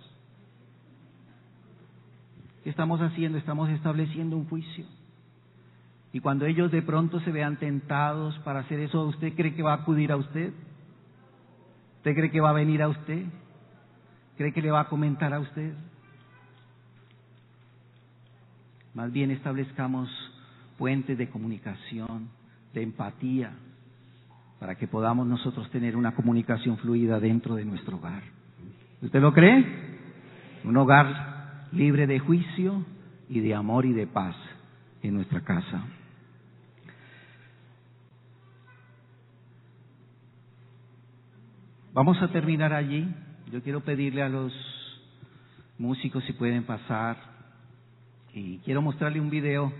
¿qué 2.63 2.69
estamos 2.69 2.99
haciendo? 3.01 3.37
Estamos 3.37 3.69
estableciendo 3.69 4.35
un 4.35 4.47
juicio. 4.47 4.85
Y 6.11 6.19
cuando 6.19 6.45
ellos 6.45 6.71
de 6.71 6.81
pronto 6.81 7.19
se 7.21 7.31
vean 7.31 7.57
tentados 7.57 8.37
para 8.39 8.61
hacer 8.61 8.79
eso, 8.79 9.05
¿usted 9.05 9.33
cree 9.35 9.53
que 9.53 9.63
va 9.63 9.73
a 9.73 9.77
acudir 9.77 10.11
a 10.11 10.17
usted? 10.17 10.51
¿Usted 11.97 12.15
cree 12.15 12.31
que 12.31 12.41
va 12.41 12.49
a 12.49 12.53
venir 12.53 12.81
a 12.81 12.89
usted? 12.89 13.25
¿Cree 14.37 14.51
que 14.51 14.61
le 14.61 14.71
va 14.71 14.81
a 14.81 14.89
comentar 14.89 15.33
a 15.33 15.39
usted? 15.39 15.73
Más 18.93 19.11
bien 19.11 19.31
establezcamos 19.31 20.09
puentes 20.77 21.17
de 21.17 21.29
comunicación, 21.29 22.29
de 22.73 22.81
empatía, 22.81 23.53
para 24.59 24.75
que 24.75 24.87
podamos 24.87 25.25
nosotros 25.25 25.69
tener 25.71 25.95
una 25.95 26.13
comunicación 26.13 26.77
fluida 26.77 27.19
dentro 27.19 27.55
de 27.55 27.65
nuestro 27.65 27.97
hogar. 27.97 28.21
¿Usted 29.01 29.21
lo 29.21 29.33
cree? 29.33 29.65
Un 30.65 30.75
hogar 30.75 31.67
libre 31.71 32.07
de 32.07 32.19
juicio 32.19 32.85
y 33.29 33.39
de 33.39 33.55
amor 33.55 33.85
y 33.85 33.93
de 33.93 34.07
paz 34.07 34.35
en 35.01 35.13
nuestra 35.13 35.41
casa. 35.41 35.85
Vamos 41.93 42.21
a 42.21 42.27
terminar 42.27 42.73
allí. 42.73 43.07
Yo 43.51 43.63
quiero 43.63 43.81
pedirle 43.81 44.21
a 44.21 44.29
los 44.29 44.53
músicos 45.77 46.23
si 46.25 46.33
pueden 46.33 46.63
pasar 46.63 47.17
y 48.33 48.57
quiero 48.59 48.81
mostrarle 48.81 49.19
un 49.19 49.29
video 49.29 49.71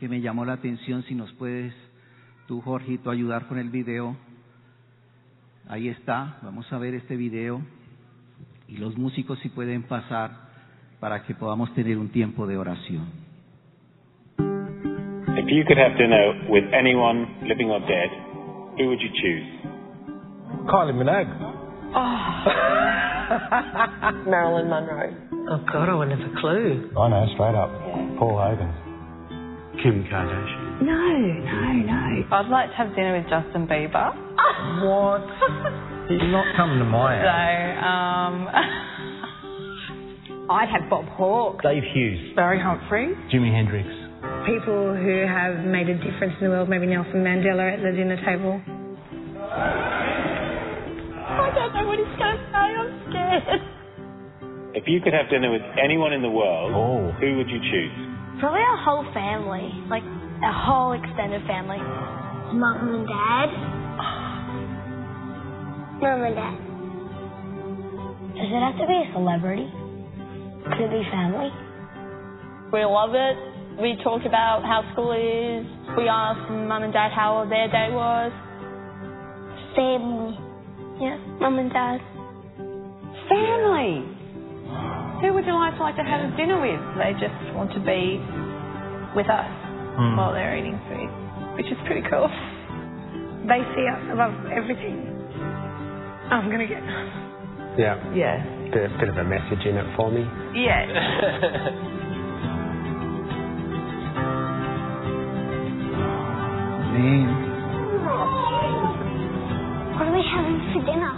que 0.00 0.08
me 0.08 0.20
llamó 0.20 0.44
la 0.44 0.54
atención 0.54 1.02
si 1.02 1.14
nos 1.14 1.32
puedes 1.32 1.74
tú 2.46 2.62
Jorgito 2.62 3.10
ayudar 3.10 3.46
con 3.46 3.58
el 3.58 3.68
video. 3.68 4.16
Ahí 5.68 5.88
está, 5.90 6.38
vamos 6.40 6.72
a 6.72 6.78
ver 6.78 6.94
este 6.94 7.14
video 7.14 7.60
y 8.68 8.78
los 8.78 8.96
músicos 8.96 9.38
si 9.40 9.50
pueden 9.50 9.82
pasar 9.82 10.30
para 10.98 11.24
que 11.24 11.34
podamos 11.34 11.74
tener 11.74 11.98
un 11.98 12.08
tiempo 12.08 12.46
de 12.46 12.56
oración. 12.56 13.06
If 15.36 15.46
you 15.46 15.64
could 15.66 15.78
have 15.78 15.96
dinner 15.98 16.48
with 16.48 16.64
anyone 16.72 17.26
living 17.46 17.70
or 17.70 17.80
dead, 17.80 18.08
who 18.78 18.86
would 18.86 18.98
you 18.98 19.10
choose? 19.12 19.44
Kylie 20.70 20.94
Minogue. 20.94 21.28
Oh. 21.94 22.44
Marilyn 24.26 24.68
Monroe. 24.70 25.14
Oh 25.50 25.58
God, 25.70 25.88
I 25.90 25.94
wouldn't 25.94 26.18
have 26.18 26.30
a 26.30 26.40
clue. 26.40 26.90
I 26.96 27.08
know, 27.08 27.26
straight 27.34 27.54
up. 27.54 27.70
Paul 28.18 28.38
Hogan. 28.38 28.72
Kim 29.82 30.04
Kardashian. 30.10 30.57
No, 30.80 30.94
no, 30.94 31.72
no. 31.72 32.22
I'd 32.30 32.48
like 32.50 32.70
to 32.70 32.76
have 32.76 32.94
dinner 32.94 33.16
with 33.18 33.28
Justin 33.28 33.66
Bieber. 33.66 34.14
What? 34.82 35.22
He's 36.08 36.22
not 36.32 36.46
coming 36.56 36.78
to 36.78 36.84
my 36.84 37.14
So, 37.20 37.26
house. 37.28 37.78
um, 37.84 38.48
I'd 40.50 40.68
have 40.70 40.88
Bob 40.90 41.04
Hawke. 41.14 41.62
Dave 41.62 41.82
Hughes. 41.92 42.34
Barry 42.34 42.58
Humphrey. 42.60 43.14
Jimi 43.32 43.52
Hendrix. 43.52 43.86
People 44.48 44.96
who 44.96 45.26
have 45.28 45.64
made 45.66 45.88
a 45.88 45.94
difference 45.98 46.34
in 46.40 46.46
the 46.48 46.50
world, 46.50 46.68
maybe 46.68 46.86
Nelson 46.86 47.22
Mandela 47.22 47.70
at 47.74 47.82
the 47.82 47.92
dinner 47.92 48.16
table. 48.24 48.60
I 50.18 51.50
don't 51.54 51.72
know 51.74 51.86
what 51.86 51.98
he's 51.98 52.16
going 52.18 52.36
to 52.38 52.44
say. 52.50 52.66
I'm 52.72 52.90
scared. 53.10 53.60
If 54.74 54.84
you 54.86 55.00
could 55.02 55.12
have 55.12 55.28
dinner 55.30 55.50
with 55.52 55.62
anyone 55.82 56.12
in 56.12 56.22
the 56.22 56.30
world, 56.30 56.72
Oh. 56.74 57.12
who 57.20 57.36
would 57.36 57.48
you 57.50 57.60
choose? 57.60 57.92
Probably 58.40 58.60
our 58.60 58.78
whole 58.84 59.04
family, 59.12 59.70
like 59.90 60.02
our 60.42 60.54
whole 60.54 60.92
extended 60.92 61.42
family. 61.46 61.78
Mom 62.54 62.94
and 62.94 63.06
dad. 63.06 63.50
Mom 66.00 66.22
and 66.22 66.36
dad. 66.36 66.56
Does 68.38 68.50
it 68.54 68.62
have 68.62 68.78
to 68.78 68.86
be 68.86 68.94
a 68.94 69.12
celebrity? 69.12 69.66
Could 70.70 70.86
it 70.86 70.90
be 70.94 71.02
family? 71.10 71.50
We 72.72 72.84
love 72.84 73.14
it. 73.14 73.36
We 73.82 73.98
talk 74.02 74.22
about 74.26 74.62
how 74.62 74.86
school 74.92 75.12
is. 75.12 75.66
We 75.96 76.08
ask 76.08 76.38
mum 76.50 76.82
and 76.82 76.92
dad 76.92 77.10
how 77.10 77.46
their 77.48 77.66
day 77.68 77.90
was. 77.90 78.30
Family. 79.74 80.38
Yeah, 81.02 81.18
mum 81.40 81.58
and 81.58 81.70
dad. 81.70 81.98
Family. 83.26 84.06
Who 85.20 85.34
would 85.34 85.46
you 85.46 85.54
like 85.54 85.74
to 85.76 85.82
like 85.82 85.96
to 85.96 86.06
have 86.06 86.32
a 86.32 86.36
dinner 86.36 86.60
with? 86.60 86.80
They 86.94 87.12
just 87.18 87.54
want 87.54 87.72
to 87.74 87.80
be 87.80 88.22
with 89.16 89.28
us 89.28 89.67
Hmm. 89.98 90.14
while 90.16 90.32
they're 90.32 90.54
eating 90.56 90.78
food, 90.86 91.10
which 91.58 91.66
is 91.66 91.78
pretty 91.86 92.06
cool. 92.08 92.30
They 93.50 93.60
see 93.74 93.84
us 93.90 94.02
above 94.12 94.32
everything. 94.46 95.10
I'm 96.30 96.46
going 96.48 96.62
to 96.62 96.70
get. 96.72 96.82
Yeah. 97.78 97.94
Yeah. 98.12 98.42
Bit, 98.74 98.90
bit 98.98 99.08
of 99.08 99.16
a 99.18 99.22
message 99.22 99.64
in 99.64 99.76
it 99.76 99.86
for 99.96 100.10
me. 100.10 100.26
Yeah. 100.52 100.82
Amén. 106.98 107.28
What 109.94 110.06
are 110.08 110.12
we 110.12 110.22
having 110.34 110.58
for 110.72 110.82
dinner? 110.84 111.12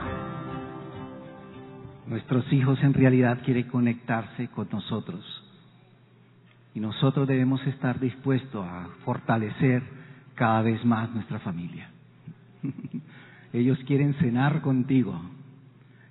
Nuestros 2.06 2.44
hijos 2.52 2.82
en 2.82 2.92
realidad 2.92 3.38
quieren 3.44 3.68
conectarse 3.70 4.48
con 4.48 4.68
nosotros. 4.70 5.24
Y 6.74 6.80
nosotros 6.80 7.26
debemos 7.26 7.66
estar 7.66 7.98
dispuestos 7.98 8.64
a 8.64 8.88
fortalecer 9.04 9.82
cada 10.34 10.62
vez 10.62 10.84
más 10.84 11.10
nuestra 11.10 11.38
familia. 11.40 11.90
Ellos 13.52 13.78
quieren 13.86 14.14
cenar 14.14 14.60
contigo, 14.60 15.20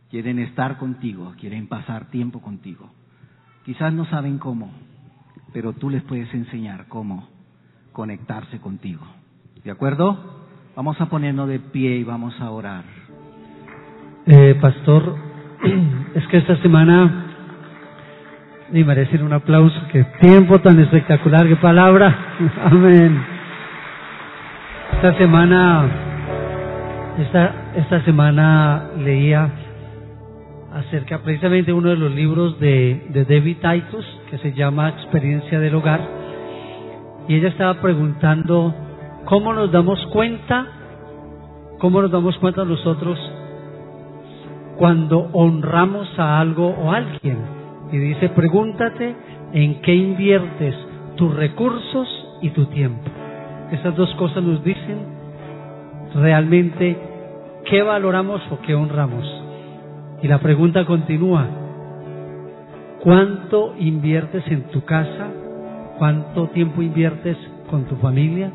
quieren 0.09 0.39
estar 0.39 0.77
contigo, 0.77 1.33
quieren 1.39 1.67
pasar 1.67 2.09
tiempo 2.09 2.41
contigo. 2.41 2.89
Quizás 3.65 3.93
no 3.93 4.05
saben 4.05 4.37
cómo, 4.37 4.71
pero 5.53 5.73
tú 5.73 5.89
les 5.89 6.03
puedes 6.03 6.33
enseñar 6.33 6.87
cómo 6.87 7.29
conectarse 7.91 8.59
contigo. 8.59 9.05
¿De 9.63 9.71
acuerdo? 9.71 10.45
Vamos 10.75 10.99
a 11.01 11.07
ponernos 11.07 11.47
de 11.47 11.59
pie 11.59 11.97
y 11.97 12.03
vamos 12.03 12.39
a 12.39 12.49
orar. 12.51 12.83
Eh, 14.25 14.55
pastor, 14.61 15.15
es 16.15 16.27
que 16.27 16.37
esta 16.37 16.61
semana 16.61 17.28
y 18.71 18.83
merecen 18.83 19.23
un 19.23 19.33
aplauso. 19.33 19.75
Qué 19.91 20.03
tiempo 20.19 20.59
tan 20.59 20.79
espectacular, 20.79 21.47
qué 21.47 21.55
palabra. 21.55 22.15
Amén. 22.65 23.21
Esta 24.93 25.17
semana, 25.17 25.85
esta, 27.19 27.55
esta 27.75 28.03
semana 28.03 28.89
leía 28.97 29.49
acerca 30.73 31.19
precisamente 31.19 31.73
uno 31.73 31.89
de 31.89 31.95
los 31.95 32.11
libros 32.13 32.59
de, 32.59 33.07
de 33.09 33.25
David 33.25 33.57
Titus 33.57 34.05
que 34.29 34.37
se 34.37 34.53
llama 34.53 34.89
Experiencia 34.89 35.59
del 35.59 35.75
Hogar 35.75 36.01
y 37.27 37.35
ella 37.35 37.49
estaba 37.49 37.75
preguntando 37.75 38.73
cómo 39.25 39.53
nos 39.53 39.71
damos 39.71 40.03
cuenta, 40.07 40.65
cómo 41.79 42.01
nos 42.01 42.11
damos 42.11 42.37
cuenta 42.39 42.65
nosotros 42.65 43.17
cuando 44.77 45.29
honramos 45.33 46.07
a 46.17 46.39
algo 46.39 46.69
o 46.69 46.91
a 46.91 46.97
alguien. 46.97 47.58
Y 47.91 47.97
dice, 47.97 48.29
pregúntate 48.29 49.15
en 49.53 49.81
qué 49.81 49.93
inviertes 49.95 50.75
tus 51.15 51.35
recursos 51.35 52.07
y 52.41 52.49
tu 52.51 52.65
tiempo. 52.65 53.09
Esas 53.71 53.95
dos 53.95 54.13
cosas 54.15 54.43
nos 54.43 54.63
dicen 54.63 54.97
realmente 56.15 56.97
qué 57.65 57.81
valoramos 57.83 58.41
o 58.51 58.59
qué 58.61 58.75
honramos. 58.75 59.25
Y 60.21 60.27
la 60.27 60.39
pregunta 60.39 60.85
continúa, 60.85 61.47
¿cuánto 63.01 63.75
inviertes 63.77 64.43
en 64.47 64.63
tu 64.69 64.83
casa? 64.83 65.27
¿Cuánto 65.97 66.47
tiempo 66.47 66.81
inviertes 66.81 67.37
con 67.69 67.85
tu 67.85 67.95
familia? 67.97 68.51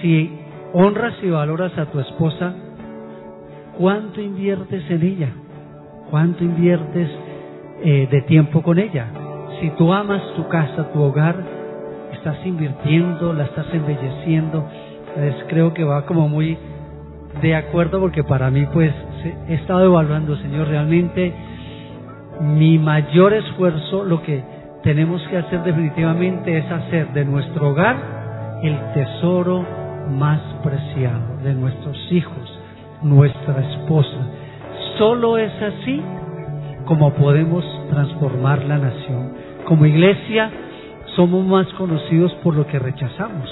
Si 0.00 0.30
honras 0.72 1.14
y 1.22 1.30
valoras 1.30 1.76
a 1.78 1.86
tu 1.86 2.00
esposa, 2.00 2.54
¿cuánto 3.78 4.20
inviertes 4.20 4.82
en 4.90 5.02
ella? 5.02 5.30
¿Cuánto 6.10 6.44
inviertes 6.44 7.10
eh, 7.82 8.08
de 8.10 8.22
tiempo 8.22 8.62
con 8.62 8.78
ella? 8.78 9.06
Si 9.60 9.70
tú 9.70 9.92
amas 9.92 10.22
tu 10.34 10.46
casa, 10.48 10.92
tu 10.92 11.02
hogar, 11.02 11.36
estás 12.12 12.36
invirtiendo, 12.44 13.32
la 13.32 13.44
estás 13.44 13.66
embelleciendo, 13.72 14.66
pues 15.14 15.34
creo 15.48 15.72
que 15.72 15.84
va 15.84 16.04
como 16.06 16.28
muy 16.28 16.58
de 17.40 17.54
acuerdo 17.54 18.00
porque 18.00 18.24
para 18.24 18.50
mí 18.50 18.66
pues 18.72 18.92
he 19.48 19.54
estado 19.54 19.84
evaluando, 19.84 20.36
Señor, 20.36 20.68
realmente 20.68 21.32
mi 22.40 22.78
mayor 22.78 23.32
esfuerzo, 23.32 24.04
lo 24.04 24.22
que 24.22 24.42
tenemos 24.82 25.22
que 25.28 25.38
hacer 25.38 25.62
definitivamente 25.62 26.58
es 26.58 26.70
hacer 26.70 27.12
de 27.12 27.24
nuestro 27.24 27.70
hogar 27.70 27.96
el 28.62 28.78
tesoro 28.94 29.64
más 30.10 30.40
preciado, 30.62 31.38
de 31.42 31.54
nuestros 31.54 31.96
hijos, 32.10 32.60
nuestra 33.02 33.60
esposa. 33.60 34.18
Solo 34.98 35.38
es 35.38 35.52
así 35.60 36.00
como 36.86 37.12
podemos 37.14 37.64
transformar 37.90 38.64
la 38.64 38.78
nación. 38.78 39.32
Como 39.66 39.86
iglesia 39.86 40.50
somos 41.16 41.44
más 41.44 41.66
conocidos 41.74 42.32
por 42.42 42.54
lo 42.54 42.66
que 42.66 42.78
rechazamos. 42.78 43.48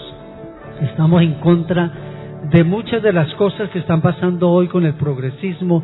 Estamos 0.80 1.22
en 1.22 1.34
contra 1.34 1.92
de 2.50 2.64
muchas 2.64 3.02
de 3.02 3.12
las 3.12 3.32
cosas 3.34 3.70
que 3.70 3.78
están 3.78 4.00
pasando 4.00 4.50
hoy 4.50 4.68
con 4.68 4.84
el 4.84 4.94
progresismo 4.94 5.82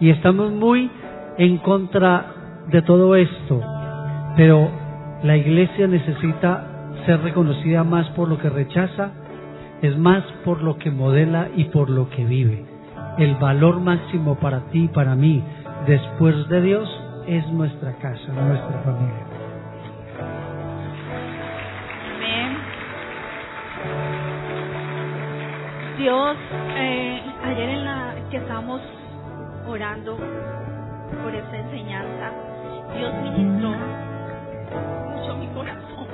y 0.00 0.10
estamos 0.10 0.52
muy 0.52 0.90
en 1.38 1.58
contra 1.58 2.26
de 2.70 2.82
todo 2.82 3.14
esto. 3.16 3.60
Pero 4.36 4.70
la 5.22 5.36
iglesia 5.36 5.86
necesita 5.86 6.92
ser 7.06 7.20
reconocida 7.22 7.84
más 7.84 8.08
por 8.10 8.28
lo 8.28 8.38
que 8.38 8.48
rechaza, 8.48 9.10
es 9.82 9.96
más 9.98 10.22
por 10.44 10.62
lo 10.62 10.78
que 10.78 10.90
modela 10.90 11.48
y 11.56 11.64
por 11.64 11.90
lo 11.90 12.08
que 12.08 12.24
vive. 12.24 12.64
El 13.18 13.34
valor 13.36 13.80
máximo 13.80 14.36
para 14.36 14.60
ti 14.70 14.84
y 14.84 14.88
para 14.88 15.14
mí, 15.14 15.42
después 15.86 16.48
de 16.48 16.60
Dios, 16.62 16.88
es 17.26 17.46
nuestra 17.48 17.92
casa, 17.94 18.32
nuestra 18.32 18.78
familia. 18.82 19.26
Amén. 22.14 22.58
Dios, 25.98 26.36
eh, 26.76 27.22
ayer 27.44 27.68
en 27.68 27.84
la 27.84 28.14
que 28.30 28.36
estábamos 28.38 28.80
orando 29.68 30.16
por 31.22 31.34
esta 31.34 31.56
enseñanza, 31.56 32.32
Dios 32.96 33.14
ministró 33.22 33.70
mucho 35.10 35.36
mi 35.36 35.46
corazón. 35.48 36.06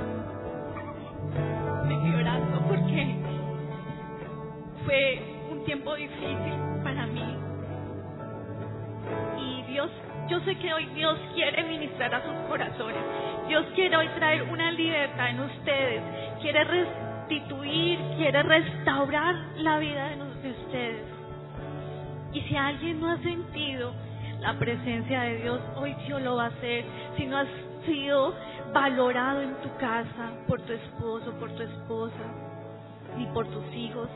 Me 1.87 1.99
quedé 2.01 2.15
orando 2.21 2.61
porque 2.67 3.15
fue 4.85 5.21
un 5.51 5.63
tiempo 5.65 5.95
difícil. 5.95 6.72
Y 9.37 9.63
Dios, 9.63 9.89
yo 10.29 10.39
sé 10.41 10.55
que 10.57 10.73
hoy 10.73 10.85
Dios 10.95 11.17
quiere 11.33 11.63
ministrar 11.63 12.13
a 12.15 12.23
sus 12.23 12.35
corazones. 12.47 13.03
Dios 13.47 13.65
quiere 13.75 13.97
hoy 13.97 14.07
traer 14.15 14.43
una 14.43 14.71
libertad 14.71 15.29
en 15.29 15.39
ustedes. 15.41 16.01
Quiere 16.41 16.63
restituir, 16.63 17.99
quiere 18.17 18.43
restaurar 18.43 19.35
la 19.57 19.77
vida 19.79 20.09
de, 20.09 20.15
de 20.15 20.51
ustedes. 20.51 21.03
Y 22.33 22.41
si 22.41 22.55
alguien 22.55 22.99
no 22.99 23.11
ha 23.11 23.17
sentido 23.19 23.93
la 24.39 24.57
presencia 24.59 25.21
de 25.21 25.37
Dios, 25.37 25.61
hoy 25.75 25.93
Dios 26.05 26.21
lo 26.21 26.35
va 26.35 26.45
a 26.45 26.47
hacer. 26.47 26.85
Si 27.17 27.25
no 27.25 27.37
has 27.37 27.47
sido 27.85 28.33
valorado 28.73 29.41
en 29.41 29.53
tu 29.61 29.69
casa 29.77 30.31
por 30.47 30.61
tu 30.61 30.73
esposo, 30.73 31.31
por 31.39 31.51
tu 31.55 31.63
esposa, 31.63 32.13
ni 33.17 33.25
por 33.27 33.47
tus 33.47 33.73
hijos, 33.73 34.09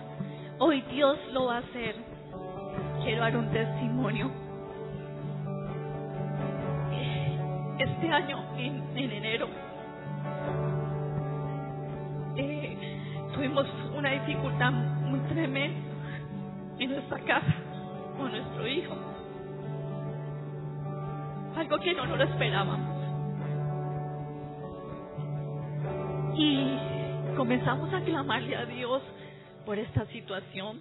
hoy 0.58 0.82
Dios 0.92 1.18
lo 1.32 1.46
va 1.46 1.58
a 1.58 1.60
hacer. 1.60 1.96
Quiero 3.04 3.22
dar 3.22 3.38
un 3.38 3.52
testimonio. 3.52 4.47
Este 7.80 8.10
año, 8.10 8.44
en, 8.58 8.98
en 8.98 9.12
enero, 9.12 9.48
eh, 12.36 12.78
tuvimos 13.34 13.68
una 13.96 14.12
dificultad 14.12 14.72
muy 14.72 15.20
tremenda 15.22 15.80
en 16.80 16.92
nuestra 16.92 17.20
casa 17.20 17.56
con 18.18 18.32
nuestro 18.32 18.68
hijo. 18.68 18.96
Algo 21.56 21.80
que 21.80 21.94
no 21.94 22.06
nos 22.06 22.18
lo 22.18 22.24
esperábamos. 22.24 22.98
Y 26.36 26.78
comenzamos 27.36 27.94
a 27.94 28.02
clamarle 28.02 28.56
a 28.56 28.66
Dios 28.66 29.02
por 29.66 29.80
esta 29.80 30.06
situación. 30.08 30.80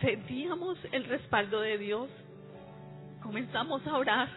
Sentíamos 0.00 0.78
el 0.92 1.04
respaldo 1.04 1.60
de 1.60 1.78
Dios. 1.78 2.08
Comenzamos 3.24 3.84
a 3.86 3.96
orar. 3.96 4.28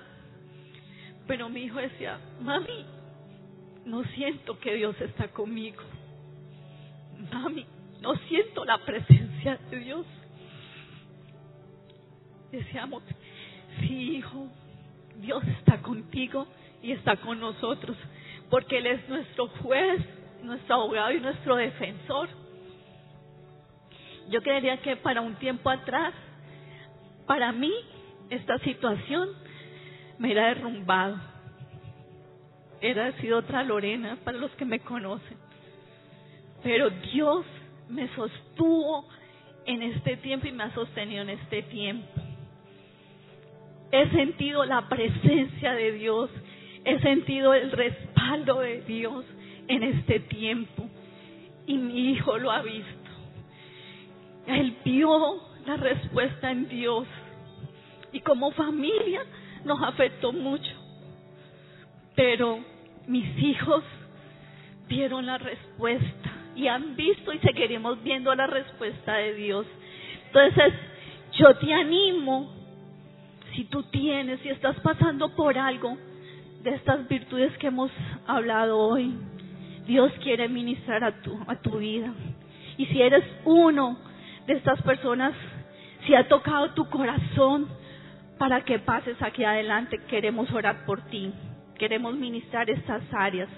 Pero 1.27 1.49
mi 1.49 1.63
hijo 1.63 1.77
decía, 1.77 2.17
mami, 2.41 2.85
no 3.85 4.03
siento 4.05 4.57
que 4.59 4.75
Dios 4.75 4.99
está 5.01 5.27
conmigo. 5.27 5.83
Mami, 7.31 7.65
no 8.01 8.15
siento 8.29 8.63
la 8.63 8.77
presencia 8.77 9.59
de 9.69 9.79
Dios. 9.79 10.05
Decíamos, 12.49 13.03
sí, 13.81 14.17
hijo, 14.17 14.47
Dios 15.17 15.43
está 15.59 15.81
contigo 15.81 16.47
y 16.81 16.93
está 16.93 17.17
con 17.17 17.41
nosotros, 17.41 17.97
porque 18.49 18.77
Él 18.77 18.87
es 18.87 19.09
nuestro 19.09 19.47
juez, 19.47 20.01
nuestro 20.43 20.75
abogado 20.75 21.11
y 21.11 21.19
nuestro 21.19 21.57
defensor. 21.57 22.29
Yo 24.29 24.41
creería 24.41 24.77
que 24.77 24.95
para 24.95 25.19
un 25.19 25.35
tiempo 25.35 25.69
atrás, 25.69 26.13
para 27.25 27.51
mí, 27.51 27.73
esta 28.29 28.57
situación 28.59 29.29
me 30.19 30.31
era 30.31 30.47
derrumbado. 30.47 31.17
Era 32.81 33.11
sido 33.13 33.39
otra 33.39 33.63
Lorena 33.63 34.17
para 34.23 34.37
los 34.37 34.51
que 34.51 34.65
me 34.65 34.79
conocen. 34.79 35.37
Pero 36.63 36.89
Dios 36.89 37.45
me 37.89 38.07
sostuvo 38.15 39.07
en 39.65 39.81
este 39.83 40.17
tiempo 40.17 40.47
y 40.47 40.51
me 40.51 40.63
ha 40.63 40.73
sostenido 40.73 41.21
en 41.23 41.29
este 41.31 41.63
tiempo. 41.63 42.07
He 43.91 44.09
sentido 44.09 44.65
la 44.65 44.87
presencia 44.89 45.73
de 45.73 45.93
Dios, 45.93 46.29
he 46.83 46.99
sentido 46.99 47.53
el 47.53 47.71
respaldo 47.71 48.59
de 48.59 48.81
Dios 48.81 49.25
en 49.67 49.83
este 49.83 50.19
tiempo 50.19 50.89
y 51.65 51.77
mi 51.77 52.11
hijo 52.11 52.37
lo 52.37 52.51
ha 52.51 52.61
visto. 52.61 53.09
Él 54.47 54.75
vio 54.83 55.41
la 55.65 55.77
respuesta 55.77 56.51
en 56.51 56.67
Dios 56.69 57.07
y 58.11 58.19
como 58.21 58.51
familia 58.51 59.21
nos 59.63 59.81
afectó 59.83 60.31
mucho. 60.31 60.71
Pero 62.15 62.59
mis 63.07 63.37
hijos 63.39 63.83
vieron 64.87 65.25
la 65.25 65.37
respuesta 65.37 66.31
y 66.55 66.67
han 66.67 66.95
visto 66.95 67.31
y 67.33 67.39
seguiremos 67.39 68.01
viendo 68.03 68.33
la 68.33 68.47
respuesta 68.47 69.15
de 69.15 69.35
Dios. 69.35 69.65
Entonces, 70.27 70.73
yo 71.33 71.55
te 71.57 71.73
animo, 71.73 72.51
si 73.55 73.65
tú 73.65 73.83
tienes, 73.83 74.39
si 74.41 74.49
estás 74.49 74.79
pasando 74.79 75.35
por 75.35 75.57
algo 75.57 75.97
de 76.63 76.71
estas 76.71 77.07
virtudes 77.07 77.55
que 77.57 77.67
hemos 77.67 77.91
hablado 78.25 78.77
hoy, 78.77 79.13
Dios 79.85 80.11
quiere 80.23 80.49
ministrar 80.49 81.03
a 81.03 81.21
tu, 81.21 81.39
a 81.47 81.55
tu 81.55 81.77
vida. 81.77 82.11
Y 82.77 82.85
si 82.87 83.01
eres 83.01 83.23
uno 83.45 83.97
de 84.47 84.53
estas 84.53 84.81
personas, 84.81 85.33
si 86.05 86.15
ha 86.15 86.27
tocado 86.27 86.71
tu 86.71 86.89
corazón 86.89 87.67
para 88.37 88.61
que 88.61 88.79
pases 88.79 89.21
aquí 89.21 89.43
adelante, 89.43 89.99
queremos 90.09 90.51
orar 90.51 90.85
por 90.85 91.01
ti, 91.09 91.33
queremos 91.77 92.15
ministrar 92.15 92.69
estas 92.69 93.01
áreas. 93.13 93.49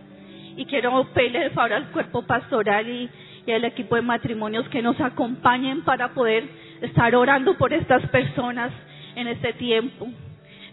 Y 0.56 0.66
quiero 0.66 1.06
pedirle 1.14 1.52
favor 1.52 1.74
al 1.74 1.92
cuerpo 1.92 2.24
pastoral 2.24 2.88
y, 2.88 3.10
y 3.46 3.52
al 3.52 3.64
equipo 3.66 3.96
de 3.96 4.02
matrimonios 4.02 4.68
que 4.70 4.82
nos 4.82 5.00
acompañen 5.00 5.84
para 5.84 6.10
poder 6.10 6.44
estar 6.82 7.16
orando 7.16 7.58
por 7.58 7.74
estas 7.74 8.06
personas 8.10 8.72
en 9.16 9.28
este 9.28 9.54
tiempo. 9.54 10.08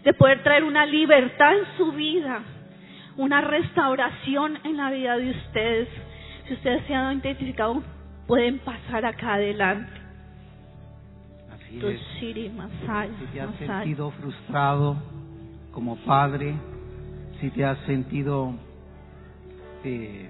De 0.03 0.13
poder 0.13 0.43
traer 0.43 0.63
una 0.63 0.85
libertad 0.85 1.53
en 1.57 1.77
su 1.77 1.91
vida, 1.91 2.41
una 3.17 3.41
restauración 3.41 4.59
en 4.63 4.77
la 4.77 4.91
vida 4.91 5.17
de 5.17 5.31
ustedes. 5.31 5.89
Si 6.47 6.53
ustedes 6.53 6.85
se 6.85 6.93
han 6.93 7.19
identificado, 7.19 7.83
pueden 8.25 8.59
pasar 8.59 9.05
acá 9.05 9.35
adelante. 9.35 10.06
Si 11.69 11.79
te 13.33 13.41
has 13.41 13.55
sentido 13.57 14.11
frustrado 14.11 14.95
como 15.71 15.97
padre, 15.97 16.55
si 17.41 17.49
te 17.51 17.65
has 17.65 17.77
sentido 17.85 18.53
eh, 19.83 20.29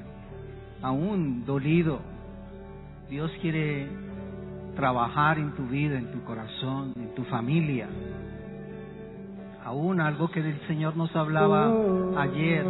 aún 0.81 1.45
dolido, 1.45 1.99
Dios 3.09 3.31
quiere 3.41 3.87
trabajar 4.75 5.37
en 5.37 5.53
tu 5.53 5.67
vida, 5.67 5.97
en 5.97 6.11
tu 6.11 6.23
corazón, 6.23 6.93
en 6.95 7.13
tu 7.13 7.23
familia. 7.25 7.87
Aún 9.63 10.01
algo 10.01 10.29
que 10.29 10.39
el 10.39 10.59
Señor 10.67 10.97
nos 10.97 11.15
hablaba 11.15 11.71
ayer, 12.17 12.65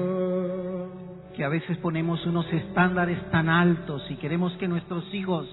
que 1.36 1.43
a 1.43 1.49
veces 1.49 1.78
ponemos 1.78 2.26
unos 2.26 2.51
estándares 2.51 3.20
tan 3.32 3.49
altos 3.49 4.03
y 4.09 4.15
queremos 4.15 4.53
que 4.57 4.68
nuestros 4.68 5.13
hijos 5.13 5.47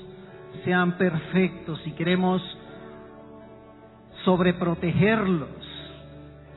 sean 0.65 0.93
perfectos 0.97 1.81
y 1.87 1.93
queremos 1.93 2.43
sobreprotegerlos, 4.25 5.49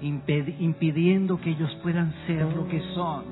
impidiendo 0.01 1.39
que 1.39 1.51
ellos 1.51 1.75
puedan 1.81 2.13
ser 2.25 2.45
lo 2.55 2.67
que 2.67 2.81
son, 2.93 3.23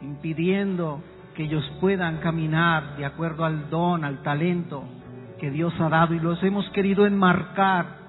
impidiendo 0.00 1.00
que 1.34 1.44
ellos 1.44 1.64
puedan 1.80 2.18
caminar 2.18 2.96
de 2.96 3.04
acuerdo 3.04 3.44
al 3.44 3.70
don, 3.70 4.04
al 4.04 4.22
talento 4.22 4.84
que 5.38 5.50
Dios 5.50 5.74
ha 5.80 5.88
dado 5.88 6.14
y 6.14 6.20
los 6.20 6.42
hemos 6.42 6.68
querido 6.70 7.06
enmarcar 7.06 8.02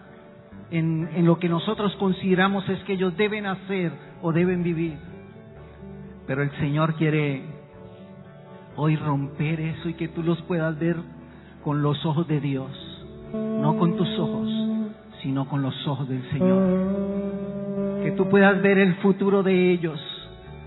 en, 0.72 1.10
en 1.14 1.26
lo 1.26 1.40
que 1.40 1.50
nosotros 1.50 1.96
consideramos 1.96 2.68
es 2.70 2.80
que 2.84 2.94
ellos 2.94 3.16
deben 3.18 3.46
hacer 3.46 3.92
o 4.22 4.32
deben 4.32 4.64
vivir. 4.64 4.98
Pero 6.28 6.42
el 6.42 6.52
Señor 6.58 6.96
quiere 6.96 7.44
hoy 8.76 8.96
romper 8.96 9.60
eso 9.60 9.90
y 9.90 9.94
que 9.94 10.08
tú 10.08 10.24
los 10.24 10.42
puedas 10.44 10.78
ver 10.80 10.98
con 11.64 11.82
los 11.82 12.06
ojos 12.06 12.28
de 12.28 12.40
Dios, 12.40 12.70
no 13.34 13.78
con 13.78 13.96
tus 13.96 14.10
ojos, 14.20 14.50
sino 15.24 15.48
con 15.48 15.62
los 15.62 15.88
ojos 15.88 16.08
del 16.08 16.22
Señor. 16.30 18.04
Que 18.04 18.12
tú 18.12 18.30
puedas 18.30 18.62
ver 18.62 18.78
el 18.78 18.96
futuro 18.96 19.42
de 19.42 19.72
ellos 19.72 20.00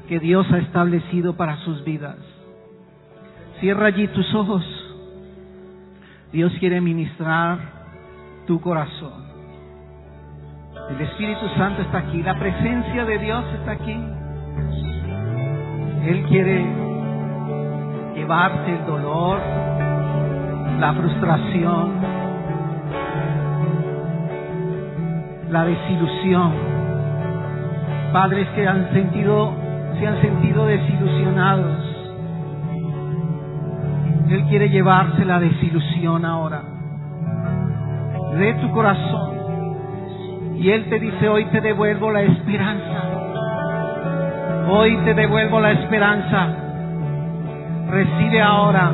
que 0.09 0.19
Dios 0.19 0.47
ha 0.51 0.59
establecido 0.59 1.37
para 1.37 1.59
sus 1.59 1.85
vidas. 1.85 2.17
Cierra 3.61 3.87
allí 3.87 4.09
tus 4.09 4.35
ojos. 4.35 4.65
Dios 6.33 6.53
quiere 6.59 6.81
ministrar 6.81 7.59
tu 8.47 8.61
corazón. 8.61 9.27
El 10.91 11.01
Espíritu 11.01 11.49
Santo 11.57 11.83
está 11.83 11.99
aquí, 11.99 12.23
la 12.23 12.39
presencia 12.39 13.05
de 13.05 13.19
Dios 13.19 13.45
está 13.59 13.73
aquí. 13.73 13.99
Él 16.07 16.25
quiere 16.29 16.65
llevarte 18.15 18.73
el 18.73 18.87
dolor, 18.87 19.41
la 20.79 20.95
frustración, 20.95 22.16
la 25.51 25.65
desilusión. 25.65 26.53
Padres 28.13 28.49
que 28.55 28.67
han 28.67 28.93
sentido, 28.93 29.55
se 29.99 30.07
han 30.07 30.21
sentido 30.21 30.67
desilusionados. 30.67 31.97
Él 34.29 34.45
quiere 34.49 34.69
llevarse 34.69 35.25
la 35.25 35.39
desilusión 35.39 36.25
ahora 36.25 36.63
de 38.39 38.55
tu 38.55 38.71
corazón. 38.73 39.37
Y 40.57 40.71
Él 40.71 40.89
te 40.89 40.99
dice, 40.99 41.29
hoy 41.29 41.45
te 41.47 41.61
devuelvo 41.61 42.11
la 42.11 42.23
esperanza. 42.23 43.03
Hoy 44.69 44.97
te 45.05 45.15
devuelvo 45.15 45.61
la 45.61 45.73
esperanza. 45.73 46.49
Recibe 47.91 48.41
ahora 48.43 48.91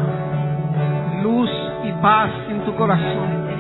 luz 1.22 1.50
y 1.84 1.92
paz 2.03 2.30
en 2.50 2.64
tu 2.64 2.74
corazón. 2.74 3.51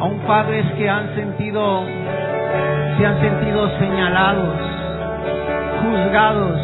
Aún 0.00 0.18
padres 0.26 0.66
que 0.76 0.90
han 0.90 1.14
sentido, 1.14 1.84
se 2.98 3.06
han 3.06 3.20
sentido 3.20 3.70
señalados, 3.78 4.54
juzgados 5.82 6.60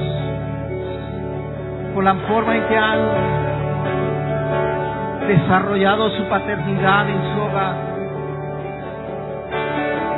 por 1.94 2.04
la 2.04 2.14
forma 2.14 2.56
en 2.56 2.62
que 2.64 2.76
han 2.76 2.98
desarrollado 5.26 6.10
su 6.10 6.22
paternidad 6.24 7.08
en 7.08 7.22
su 7.34 7.40
hogar. 7.40 7.74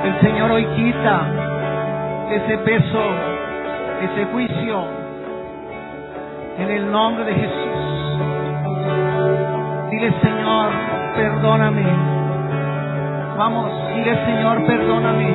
El 0.04 0.20
Señor 0.20 0.50
hoy 0.50 0.64
quita 0.64 1.22
ese 2.30 2.58
peso, 2.58 3.02
ese 4.02 4.24
juicio, 4.32 4.84
en 6.58 6.70
el 6.70 6.90
nombre 6.90 7.24
de 7.24 7.34
Jesús. 7.34 7.59
Dile, 10.00 10.14
Señor, 10.22 10.70
perdóname. 11.14 11.84
Vamos, 13.36 13.70
dile, 13.94 14.16
Señor, 14.24 14.64
perdóname 14.66 15.28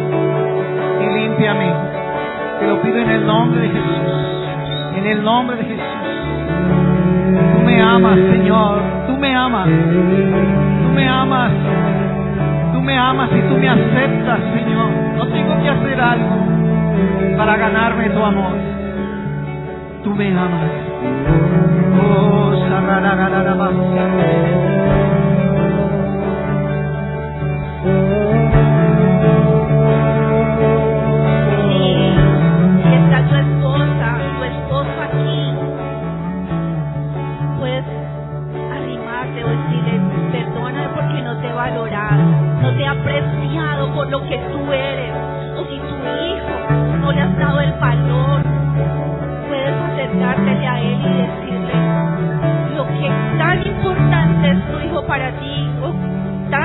y 1.01 1.19
límpiame. 1.19 1.71
Te 2.59 2.65
lo 2.65 2.81
pido 2.81 2.97
en 2.97 3.09
el 3.11 3.27
nombre 3.27 3.61
de 3.61 3.69
Jesús. 3.69 4.97
En 4.97 5.05
el 5.05 5.23
nombre 5.23 5.57
de 5.57 5.65
Jesús. 5.65 5.85
Tú 7.53 7.59
me 7.63 7.79
amas, 7.79 8.15
Señor. 8.15 8.81
Tú 9.05 9.15
me 9.17 9.35
amas. 9.35 9.67
Tú 9.67 10.89
me 10.95 11.07
amas. 11.07 11.51
Tú 12.73 12.81
me 12.81 12.97
amas 12.97 13.29
y 13.33 13.41
tú 13.41 13.57
me 13.57 13.69
aceptas, 13.69 14.39
Señor. 14.55 14.89
No 15.15 15.27
tengo 15.27 15.61
que 15.61 15.69
hacer 15.69 16.01
algo 16.01 16.37
para 17.37 17.55
ganarme 17.55 18.09
tu 18.09 18.25
amor. 18.25 18.57
Tú 20.03 20.09
me 20.15 20.27
amas. 20.29 21.64
Oh, 22.07 22.53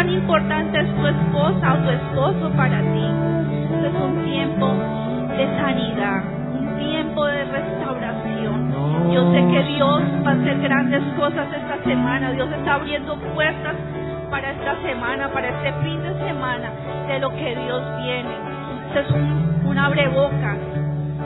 tan 0.00 0.08
importante 0.08 0.80
es 0.80 0.96
tu 0.96 1.06
esposa 1.06 1.74
o 1.74 1.76
tu 1.84 1.90
esposo 1.90 2.50
para 2.56 2.80
ti. 2.80 3.06
Este 3.70 3.86
es 3.86 3.94
un 3.94 4.24
tiempo 4.24 4.72
de 5.36 5.44
sanidad, 5.60 6.22
un 6.58 6.78
tiempo 6.78 7.26
de 7.26 7.44
restauración. 7.44 8.72
Yo 9.12 9.30
sé 9.30 9.46
que 9.52 9.62
Dios 9.74 10.02
va 10.26 10.30
a 10.30 10.34
hacer 10.36 10.58
grandes 10.60 11.02
cosas 11.18 11.46
esta 11.54 11.84
semana. 11.84 12.32
Dios 12.32 12.48
está 12.50 12.76
abriendo 12.76 13.14
puertas 13.34 13.74
para 14.30 14.52
esta 14.52 14.80
semana, 14.80 15.28
para 15.28 15.48
este 15.48 15.70
fin 15.82 16.02
de 16.02 16.14
semana, 16.26 16.70
de 17.06 17.18
lo 17.18 17.28
que 17.32 17.54
Dios 17.56 17.82
viene. 18.02 18.34
Este 18.86 19.00
es 19.00 19.10
un, 19.10 19.66
un 19.66 19.78
abrebocas. 19.78 20.56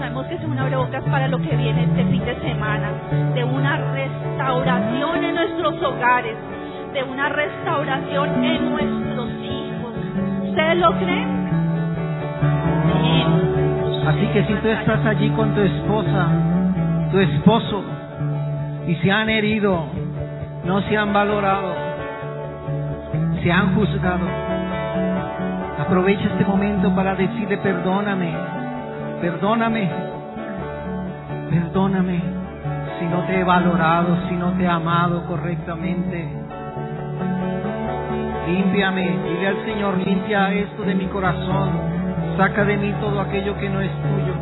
Sabemos 0.01 0.27
que 0.27 0.35
es 0.35 0.45
un 0.45 0.59
abrebocas 0.59 1.05
para 1.05 1.29
lo 1.29 1.39
que 1.39 1.55
viene 1.55 1.85
este 1.85 2.05
fin 2.07 2.25
de 2.25 2.35
semana, 2.41 2.91
de 3.37 3.45
una 3.45 3.77
restauración 3.93 5.25
en 5.25 5.35
nuestros 5.37 5.81
hogares, 5.81 6.35
de 6.95 7.03
una 7.03 7.29
restauración 7.29 8.45
en 8.45 8.71
nuestros 8.71 9.29
hijos. 9.43 9.93
¿Ustedes 10.49 10.79
lo 10.79 10.93
creen? 10.93 11.45
Así 14.07 14.27
que 14.29 14.45
si 14.45 14.55
tú 14.55 14.69
estás 14.69 15.05
allí 15.05 15.29
con 15.31 15.55
tu 15.57 15.61
esposa, 15.61 16.29
tu 17.11 17.19
esposo, 17.19 17.85
y 18.87 18.95
se 18.97 19.11
han 19.11 19.29
herido, 19.29 19.87
no 20.65 20.83
se 20.83 20.97
han 20.97 21.13
valorado, 21.13 21.75
se 23.43 23.51
han 23.51 23.75
juzgado, 23.75 24.27
aprovecha 25.81 26.29
este 26.29 26.45
momento 26.45 26.95
para 26.95 27.17
decirle 27.17 27.59
perdóname, 27.59 28.33
perdóname, 29.21 29.91
perdóname 31.51 32.23
si 33.01 33.07
no 33.07 33.25
te 33.25 33.41
he 33.41 33.45
valorado, 33.45 34.17
si 34.29 34.37
no 34.37 34.53
te 34.53 34.63
he 34.63 34.69
amado 34.69 35.27
correctamente. 35.27 36.44
Límpiame, 38.47 39.19
dile 39.25 39.49
al 39.49 39.65
Señor, 39.65 39.99
limpia 39.99 40.53
esto 40.53 40.83
de 40.83 40.95
mi 40.95 41.07
corazón, 41.07 41.71
saca 42.37 42.65
de 42.65 42.77
mí 42.77 42.93
todo 43.01 43.21
aquello 43.21 43.57
que 43.59 43.69
no 43.71 43.81
es 43.81 43.91
tuyo. 43.91 44.35